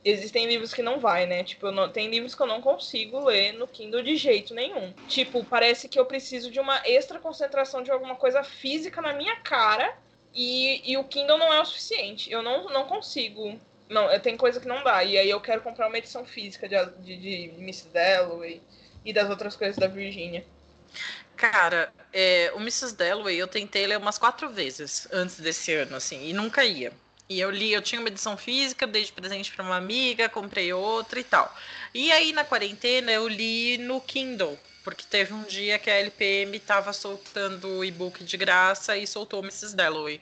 Existem 0.03 0.45
livros 0.45 0.71
que 0.71 0.83
não 0.83 0.99
vai, 0.99 1.25
né? 1.25 1.43
Tipo, 1.43 1.71
não... 1.71 1.91
tem 1.91 2.09
livros 2.09 2.35
que 2.35 2.41
eu 2.41 2.45
não 2.45 2.61
consigo 2.61 3.25
ler 3.25 3.53
no 3.53 3.67
Kindle 3.67 4.03
de 4.03 4.15
jeito 4.15 4.53
nenhum. 4.53 4.93
Tipo, 5.07 5.43
parece 5.43 5.89
que 5.89 5.99
eu 5.99 6.05
preciso 6.05 6.51
de 6.51 6.59
uma 6.59 6.79
extra 6.85 7.17
concentração 7.17 7.81
de 7.81 7.89
alguma 7.89 8.15
coisa 8.15 8.43
física 8.43 9.01
na 9.01 9.13
minha 9.13 9.37
cara. 9.37 9.97
E, 10.31 10.91
e 10.91 10.95
o 10.97 11.03
Kindle 11.05 11.39
não 11.39 11.51
é 11.51 11.59
o 11.59 11.65
suficiente. 11.65 12.31
Eu 12.31 12.43
não, 12.43 12.65
não 12.65 12.85
consigo 12.85 13.59
não, 13.89 14.19
tem 14.19 14.35
coisa 14.37 14.59
que 14.59 14.67
não 14.67 14.83
dá. 14.83 15.03
E 15.03 15.17
aí 15.17 15.29
eu 15.29 15.39
quero 15.39 15.61
comprar 15.61 15.87
uma 15.87 15.97
edição 15.97 16.25
física 16.25 16.67
de, 16.67 16.75
de, 17.01 17.17
de 17.17 17.53
Miss 17.57 17.87
Dalloway 17.93 18.61
e 19.03 19.13
das 19.13 19.29
outras 19.29 19.55
coisas 19.55 19.77
da 19.77 19.87
Virginia. 19.87 20.45
Cara, 21.35 21.93
é, 22.13 22.51
o 22.55 22.59
Mrs. 22.59 22.95
Dalloway 22.95 23.35
eu 23.35 23.47
tentei 23.47 23.85
ler 23.85 23.97
umas 23.97 24.17
quatro 24.17 24.49
vezes 24.49 25.07
antes 25.11 25.39
desse 25.39 25.73
ano, 25.73 25.95
assim, 25.95 26.27
e 26.27 26.33
nunca 26.33 26.63
ia. 26.63 26.93
E 27.27 27.39
eu 27.39 27.49
li, 27.49 27.73
eu 27.73 27.81
tinha 27.81 27.99
uma 27.99 28.07
edição 28.07 28.37
física, 28.37 28.87
dei 28.87 29.03
de 29.03 29.11
presente 29.11 29.51
para 29.51 29.65
uma 29.65 29.75
amiga, 29.75 30.29
comprei 30.29 30.71
outra 30.71 31.19
e 31.19 31.23
tal. 31.23 31.53
E 31.93 32.11
aí 32.11 32.31
na 32.31 32.43
quarentena 32.43 33.11
eu 33.11 33.27
li 33.27 33.77
no 33.77 33.99
Kindle, 33.99 34.57
porque 34.83 35.03
teve 35.09 35.33
um 35.33 35.43
dia 35.43 35.79
que 35.79 35.89
a 35.89 35.95
LPM 35.95 36.55
estava 36.55 36.93
soltando 36.93 37.67
o 37.79 37.83
e-book 37.83 38.23
de 38.23 38.37
graça 38.37 38.95
e 38.95 39.07
soltou 39.07 39.41
Mrs. 39.41 39.75
Dalloway. 39.75 40.21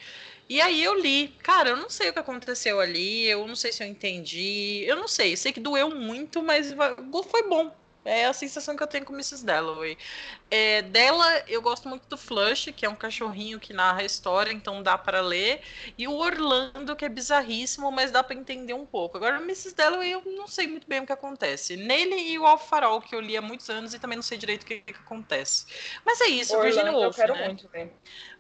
E 0.54 0.62
aí 0.62 0.84
eu 0.84 0.94
li. 0.94 1.30
Cara, 1.42 1.72
eu 1.72 1.76
não 1.76 1.90
sei 1.90 2.12
o 2.12 2.14
que 2.14 2.20
aconteceu 2.20 2.80
ali, 2.80 3.26
eu 3.26 3.48
não 3.48 3.56
sei 3.56 3.72
se 3.72 3.84
eu 3.84 3.88
entendi, 3.88 4.84
eu 4.86 4.96
não 4.96 5.08
sei. 5.08 5.36
Sei 5.36 5.52
que 5.52 5.60
doeu 5.60 5.90
muito, 5.90 6.44
mas 6.44 6.72
foi 7.28 7.50
bom. 7.50 7.76
É 8.06 8.26
a 8.26 8.34
sensação 8.34 8.76
que 8.76 8.84
eu 8.84 8.88
tenho 8.88 9.04
com 9.04 9.14
Mrs. 9.14 9.44
Dalloway. 9.44 9.98
É, 10.52 10.84
dela, 10.84 11.26
eu 11.48 11.60
gosto 11.60 11.90
muito 11.90 12.08
do 12.08 12.16
Flush, 12.16 12.72
que 12.72 12.86
é 12.86 12.90
um 12.90 12.96
cachorrinho 12.96 13.60
que 13.60 13.74
narra 13.74 14.02
a 14.02 14.06
história, 14.06 14.52
então 14.52 14.84
dá 14.84 14.96
para 14.96 15.22
ler. 15.22 15.62
E 15.98 16.08
o 16.08 16.14
Orlando, 16.14 16.96
que 16.96 17.06
é 17.06 17.10
bizarríssimo, 17.10 17.92
mas 17.92 18.12
dá 18.12 18.22
para 18.22 18.36
entender 18.36 18.76
um 18.76 18.86
pouco. 18.86 19.18
Agora, 19.18 19.38
Mrs. 19.38 19.74
Dalloway, 19.74 20.12
eu 20.12 20.22
não 20.24 20.48
sei 20.48 20.68
muito 20.68 20.88
bem 20.88 21.00
o 21.00 21.06
que 21.08 21.14
acontece. 21.14 21.76
Nele 21.76 22.30
e 22.30 22.38
o 22.38 22.46
Alfarol, 22.46 23.02
que 23.02 23.16
eu 23.16 23.20
li 23.20 23.36
há 23.36 23.42
muitos 23.42 23.72
anos 23.72 23.96
e 23.96 23.98
também 23.98 24.18
não 24.18 24.24
sei 24.24 24.38
direito 24.38 24.62
o 24.62 24.66
que, 24.68 24.82
que 24.82 24.94
acontece. 24.94 25.66
Mas 26.06 26.22
é 26.22 26.28
isso, 26.28 26.56
Orlando, 26.56 26.76
Virginia 26.76 26.96
Woolf, 26.96 27.18
eu 27.18 27.26
quero 27.26 27.40
né? 27.40 27.48
muito 27.48 27.68
ver. 27.70 27.92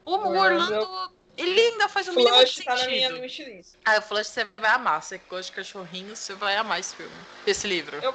O 0.05 0.11
Orlando... 0.11 0.75
Orlando 0.75 1.22
ele 1.37 1.59
ainda 1.59 1.89
faz 1.89 2.07
um 2.07 2.13
mínimo 2.13 2.43
de 2.43 2.63
tá 2.63 2.75
na 2.75 2.87
minha 2.87 3.09
wishlist. 3.15 3.75
Ah, 3.85 3.97
o 3.97 4.01
Flush 4.01 4.27
você 4.27 4.45
vai 4.57 4.71
amar. 4.71 5.01
Você 5.01 5.17
gosta 5.29 5.51
de 5.51 5.55
cachorrinhos, 5.55 6.19
você 6.19 6.33
vai 6.35 6.55
amar 6.55 6.79
esse 6.79 6.95
filme. 6.95 7.15
Esse 7.45 7.67
livro. 7.67 7.97
Eu, 7.97 8.13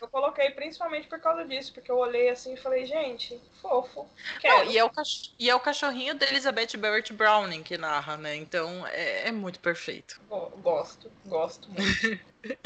eu 0.00 0.08
coloquei 0.08 0.50
principalmente 0.50 1.08
por 1.08 1.20
causa 1.20 1.44
disso, 1.44 1.72
porque 1.72 1.90
eu 1.90 1.98
olhei 1.98 2.30
assim 2.30 2.54
e 2.54 2.56
falei, 2.56 2.86
gente, 2.86 3.40
fofo. 3.60 4.08
Não, 4.42 4.64
e, 4.64 4.78
é 4.78 4.84
o 4.84 4.90
e 5.38 5.50
é 5.50 5.54
o 5.54 5.60
cachorrinho 5.60 6.14
da 6.14 6.26
Elizabeth 6.26 6.76
Barrett 6.78 7.12
Browning 7.12 7.62
que 7.62 7.76
narra, 7.76 8.16
né? 8.16 8.36
Então 8.36 8.86
é, 8.86 9.28
é 9.28 9.32
muito 9.32 9.58
perfeito. 9.58 10.20
Gosto, 10.28 11.10
gosto 11.26 11.68
muito. 11.70 12.20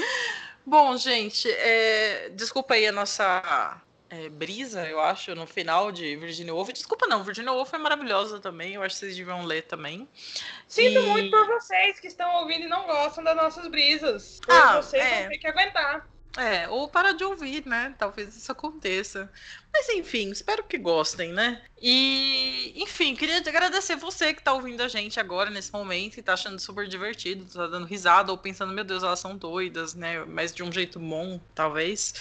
Bom, 0.66 0.96
gente, 0.96 1.50
é... 1.50 2.30
desculpa 2.30 2.74
aí 2.74 2.86
a 2.86 2.92
nossa 2.92 3.82
é, 4.14 4.28
brisa, 4.28 4.86
eu 4.86 5.00
acho, 5.00 5.34
no 5.34 5.46
final 5.46 5.90
de 5.90 6.14
Virginia 6.16 6.54
Woolf. 6.54 6.70
Desculpa 6.72 7.06
não, 7.06 7.24
Virginia 7.24 7.52
Woolf 7.52 7.72
é 7.74 7.78
maravilhosa 7.78 8.38
também, 8.38 8.74
eu 8.74 8.82
acho 8.82 8.94
que 8.94 9.00
vocês 9.00 9.16
deviam 9.16 9.44
ler 9.44 9.62
também. 9.62 10.08
Sinto 10.68 11.00
e... 11.00 11.06
muito 11.06 11.30
por 11.30 11.46
vocês 11.46 11.98
que 11.98 12.06
estão 12.06 12.32
ouvindo 12.36 12.64
e 12.64 12.68
não 12.68 12.86
gostam 12.86 13.24
das 13.24 13.36
nossas 13.36 13.66
brisas. 13.66 14.40
Ah, 14.48 14.76
vocês 14.76 15.02
é. 15.02 15.20
vão 15.20 15.28
ter 15.30 15.38
que 15.38 15.46
aguentar. 15.48 16.08
É, 16.36 16.68
ou 16.68 16.88
para 16.88 17.12
de 17.12 17.24
ouvir, 17.24 17.64
né? 17.66 17.94
Talvez 17.98 18.36
isso 18.36 18.50
aconteça. 18.50 19.30
Mas 19.76 19.88
enfim, 19.88 20.30
espero 20.30 20.62
que 20.62 20.78
gostem, 20.78 21.32
né? 21.32 21.60
E 21.82 22.72
enfim, 22.76 23.16
queria 23.16 23.38
agradecer 23.38 23.96
você 23.96 24.32
que 24.32 24.40
tá 24.40 24.52
ouvindo 24.52 24.80
a 24.82 24.88
gente 24.88 25.18
agora, 25.18 25.50
nesse 25.50 25.72
momento, 25.72 26.16
e 26.16 26.22
tá 26.22 26.34
achando 26.34 26.60
super 26.60 26.86
divertido, 26.86 27.44
tá 27.44 27.66
dando 27.66 27.84
risada, 27.84 28.30
ou 28.30 28.38
pensando, 28.38 28.72
meu 28.72 28.84
Deus, 28.84 29.02
elas 29.02 29.18
são 29.18 29.36
doidas, 29.36 29.92
né? 29.94 30.24
Mas 30.26 30.54
de 30.54 30.62
um 30.62 30.70
jeito 30.70 31.00
bom, 31.00 31.40
talvez. 31.56 32.14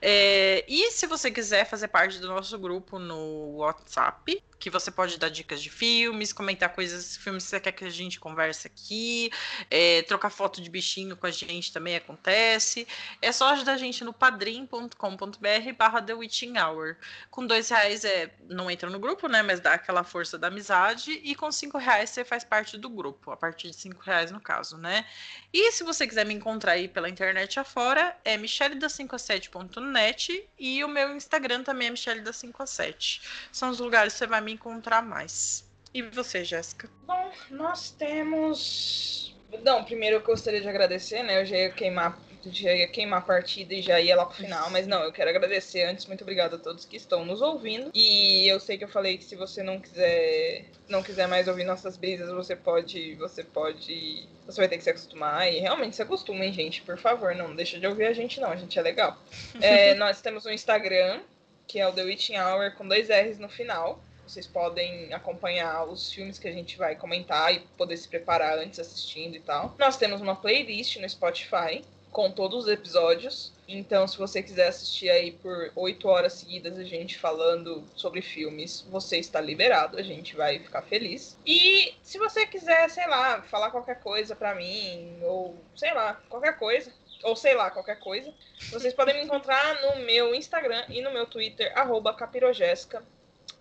É, 0.00 0.64
e 0.68 0.92
se 0.92 1.08
você 1.08 1.32
quiser 1.32 1.64
fazer 1.64 1.88
parte 1.88 2.20
do 2.20 2.28
nosso 2.28 2.56
grupo 2.56 3.00
no 3.00 3.56
WhatsApp, 3.56 4.40
que 4.60 4.70
você 4.70 4.90
pode 4.90 5.18
dar 5.18 5.30
dicas 5.30 5.60
de 5.62 5.70
filmes, 5.70 6.32
comentar 6.32 6.68
coisas, 6.68 7.16
filmes 7.16 7.44
que 7.44 7.50
você 7.50 7.60
quer 7.60 7.72
que 7.72 7.84
a 7.84 7.90
gente 7.90 8.20
converse 8.20 8.66
aqui, 8.66 9.30
é, 9.70 10.02
trocar 10.02 10.28
foto 10.28 10.60
de 10.60 10.68
bichinho 10.68 11.16
com 11.16 11.26
a 11.26 11.30
gente 11.30 11.72
também 11.72 11.96
acontece. 11.96 12.86
É 13.22 13.32
só 13.32 13.48
ajudar 13.48 13.72
a 13.72 13.76
gente 13.78 14.04
no 14.04 14.12
padrim.com.br 14.12 15.72
barra 15.76 16.02
The 16.02 16.14
Witching 16.14 16.58
Hour. 16.58 16.98
Com 17.30 17.46
dois 17.46 17.68
reais 17.68 18.04
é, 18.04 18.30
não 18.48 18.70
entra 18.70 18.90
no 18.90 18.98
grupo, 18.98 19.28
né? 19.28 19.42
Mas 19.42 19.60
dá 19.60 19.74
aquela 19.74 20.04
força 20.04 20.38
da 20.38 20.48
amizade. 20.48 21.12
E 21.24 21.34
com 21.34 21.50
cinco 21.50 21.78
reais 21.78 22.10
você 22.10 22.24
faz 22.24 22.44
parte 22.44 22.78
do 22.78 22.88
grupo, 22.88 23.30
a 23.30 23.36
partir 23.36 23.70
de 23.70 23.76
cinco 23.76 24.02
reais 24.02 24.30
no 24.30 24.40
caso, 24.40 24.76
né? 24.76 25.06
E 25.52 25.72
se 25.72 25.82
você 25.82 26.06
quiser 26.06 26.26
me 26.26 26.34
encontrar 26.34 26.72
aí 26.72 26.88
pela 26.88 27.08
internet 27.08 27.58
afora, 27.58 28.16
é 28.24 28.36
micheledas57.net 28.36 30.48
e 30.58 30.84
o 30.84 30.88
meu 30.88 31.16
Instagram 31.16 31.62
também 31.62 31.88
é 31.88 31.92
micheledas57. 31.92 33.22
São 33.52 33.70
os 33.70 33.78
lugares 33.78 34.12
que 34.12 34.18
você 34.18 34.26
vai 34.26 34.40
me 34.40 34.52
encontrar 34.52 35.02
mais. 35.02 35.68
E 35.92 36.02
você, 36.02 36.44
Jéssica? 36.44 36.88
Bom, 37.04 37.32
nós 37.50 37.90
temos. 37.90 39.36
Não, 39.64 39.84
primeiro 39.84 40.16
eu 40.16 40.22
gostaria 40.22 40.60
de 40.60 40.68
agradecer, 40.68 41.24
né? 41.24 41.40
Eu 41.40 41.46
já 41.46 41.56
ia 41.56 41.70
queimar, 41.70 42.16
já 42.46 42.74
ia 42.74 42.88
queimar 42.88 43.18
a 43.18 43.22
partida 43.22 43.74
e 43.74 43.82
já 43.82 44.00
ia 44.00 44.16
lá 44.16 44.24
pro 44.24 44.36
final, 44.36 44.70
mas 44.70 44.86
não, 44.86 45.02
eu 45.02 45.12
quero 45.12 45.30
agradecer 45.30 45.82
antes. 45.82 46.06
Muito 46.06 46.22
obrigada 46.22 46.56
a 46.56 46.58
todos 46.58 46.84
que 46.84 46.96
estão 46.96 47.24
nos 47.24 47.42
ouvindo. 47.42 47.90
E 47.94 48.48
eu 48.48 48.58
sei 48.58 48.78
que 48.78 48.84
eu 48.84 48.88
falei 48.88 49.18
que 49.18 49.24
se 49.24 49.36
você 49.36 49.62
não 49.62 49.78
quiser, 49.78 50.64
não 50.88 51.02
quiser 51.02 51.28
mais 51.28 51.48
ouvir 51.48 51.64
nossas 51.64 51.96
brisas, 51.96 52.30
você 52.30 52.56
pode, 52.56 53.14
você 53.16 53.44
pode, 53.44 54.26
você 54.46 54.60
vai 54.60 54.68
ter 54.68 54.78
que 54.78 54.84
se 54.84 54.90
acostumar 54.90 55.52
e 55.52 55.58
realmente 55.58 55.96
se 55.96 56.02
acostumem, 56.02 56.52
gente, 56.52 56.82
por 56.82 56.96
favor, 56.96 57.34
não 57.34 57.54
deixa 57.54 57.78
de 57.78 57.86
ouvir 57.86 58.06
a 58.06 58.12
gente 58.12 58.40
não, 58.40 58.50
a 58.50 58.56
gente 58.56 58.78
é 58.78 58.82
legal. 58.82 59.18
É, 59.60 59.94
nós 59.94 60.20
temos 60.22 60.46
um 60.46 60.50
Instagram 60.50 61.20
que 61.66 61.78
é 61.78 61.86
o 61.86 61.92
The 61.92 62.02
Witching 62.02 62.36
Hour 62.36 62.72
com 62.72 62.88
dois 62.88 63.08
R's 63.08 63.38
no 63.38 63.48
final. 63.48 64.02
Vocês 64.26 64.46
podem 64.46 65.12
acompanhar 65.12 65.84
os 65.84 66.12
filmes 66.12 66.38
que 66.38 66.48
a 66.48 66.52
gente 66.52 66.76
vai 66.76 66.96
comentar 66.96 67.54
e 67.54 67.60
poder 67.76 67.96
se 67.96 68.08
preparar 68.08 68.58
antes 68.58 68.78
assistindo 68.78 69.36
e 69.36 69.40
tal. 69.40 69.74
Nós 69.78 69.96
temos 69.96 70.20
uma 70.20 70.34
playlist 70.34 70.96
no 70.96 71.08
Spotify 71.08 71.84
com 72.10 72.30
todos 72.30 72.64
os 72.64 72.70
episódios. 72.70 73.52
Então, 73.68 74.06
se 74.08 74.18
você 74.18 74.42
quiser 74.42 74.68
assistir 74.68 75.08
aí 75.10 75.30
por 75.30 75.70
oito 75.76 76.08
horas 76.08 76.32
seguidas 76.32 76.76
a 76.76 76.82
gente 76.82 77.18
falando 77.18 77.84
sobre 77.94 78.20
filmes, 78.20 78.84
você 78.90 79.18
está 79.18 79.40
liberado, 79.40 79.96
a 79.96 80.02
gente 80.02 80.34
vai 80.34 80.58
ficar 80.58 80.82
feliz. 80.82 81.36
E 81.46 81.94
se 82.02 82.18
você 82.18 82.46
quiser, 82.46 82.90
sei 82.90 83.06
lá, 83.06 83.42
falar 83.42 83.70
qualquer 83.70 84.00
coisa 84.00 84.34
pra 84.34 84.54
mim, 84.54 85.18
ou 85.22 85.56
sei 85.76 85.94
lá, 85.94 86.20
qualquer 86.28 86.58
coisa, 86.58 86.92
ou 87.22 87.36
sei 87.36 87.54
lá, 87.54 87.70
qualquer 87.70 88.00
coisa, 88.00 88.32
vocês 88.70 88.92
podem 88.92 89.14
me 89.14 89.22
encontrar 89.22 89.80
no 89.82 90.04
meu 90.04 90.34
Instagram 90.34 90.84
e 90.88 91.00
no 91.00 91.12
meu 91.12 91.26
Twitter, 91.26 91.72
arroba 91.78 92.12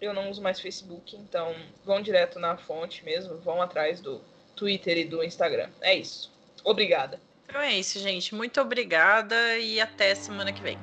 eu 0.02 0.14
não 0.14 0.30
uso 0.30 0.42
mais 0.42 0.60
Facebook, 0.60 1.16
então 1.18 1.54
vão 1.84 2.02
direto 2.02 2.40
na 2.40 2.56
fonte 2.56 3.04
mesmo, 3.04 3.38
vão 3.38 3.62
atrás 3.62 4.00
do 4.00 4.22
Twitter 4.56 4.98
e 4.98 5.06
do 5.06 5.24
Instagram. 5.24 5.70
É 5.82 5.94
isso. 5.94 6.32
Obrigada. 6.64 7.20
Então 7.50 7.62
é 7.62 7.74
isso, 7.74 8.00
gente. 8.00 8.36
Muito 8.36 8.62
obrigada 8.62 9.58
e 9.58 9.82
até 9.82 10.14
semana 10.14 10.54
que 10.54 10.62
vem. 10.62 10.78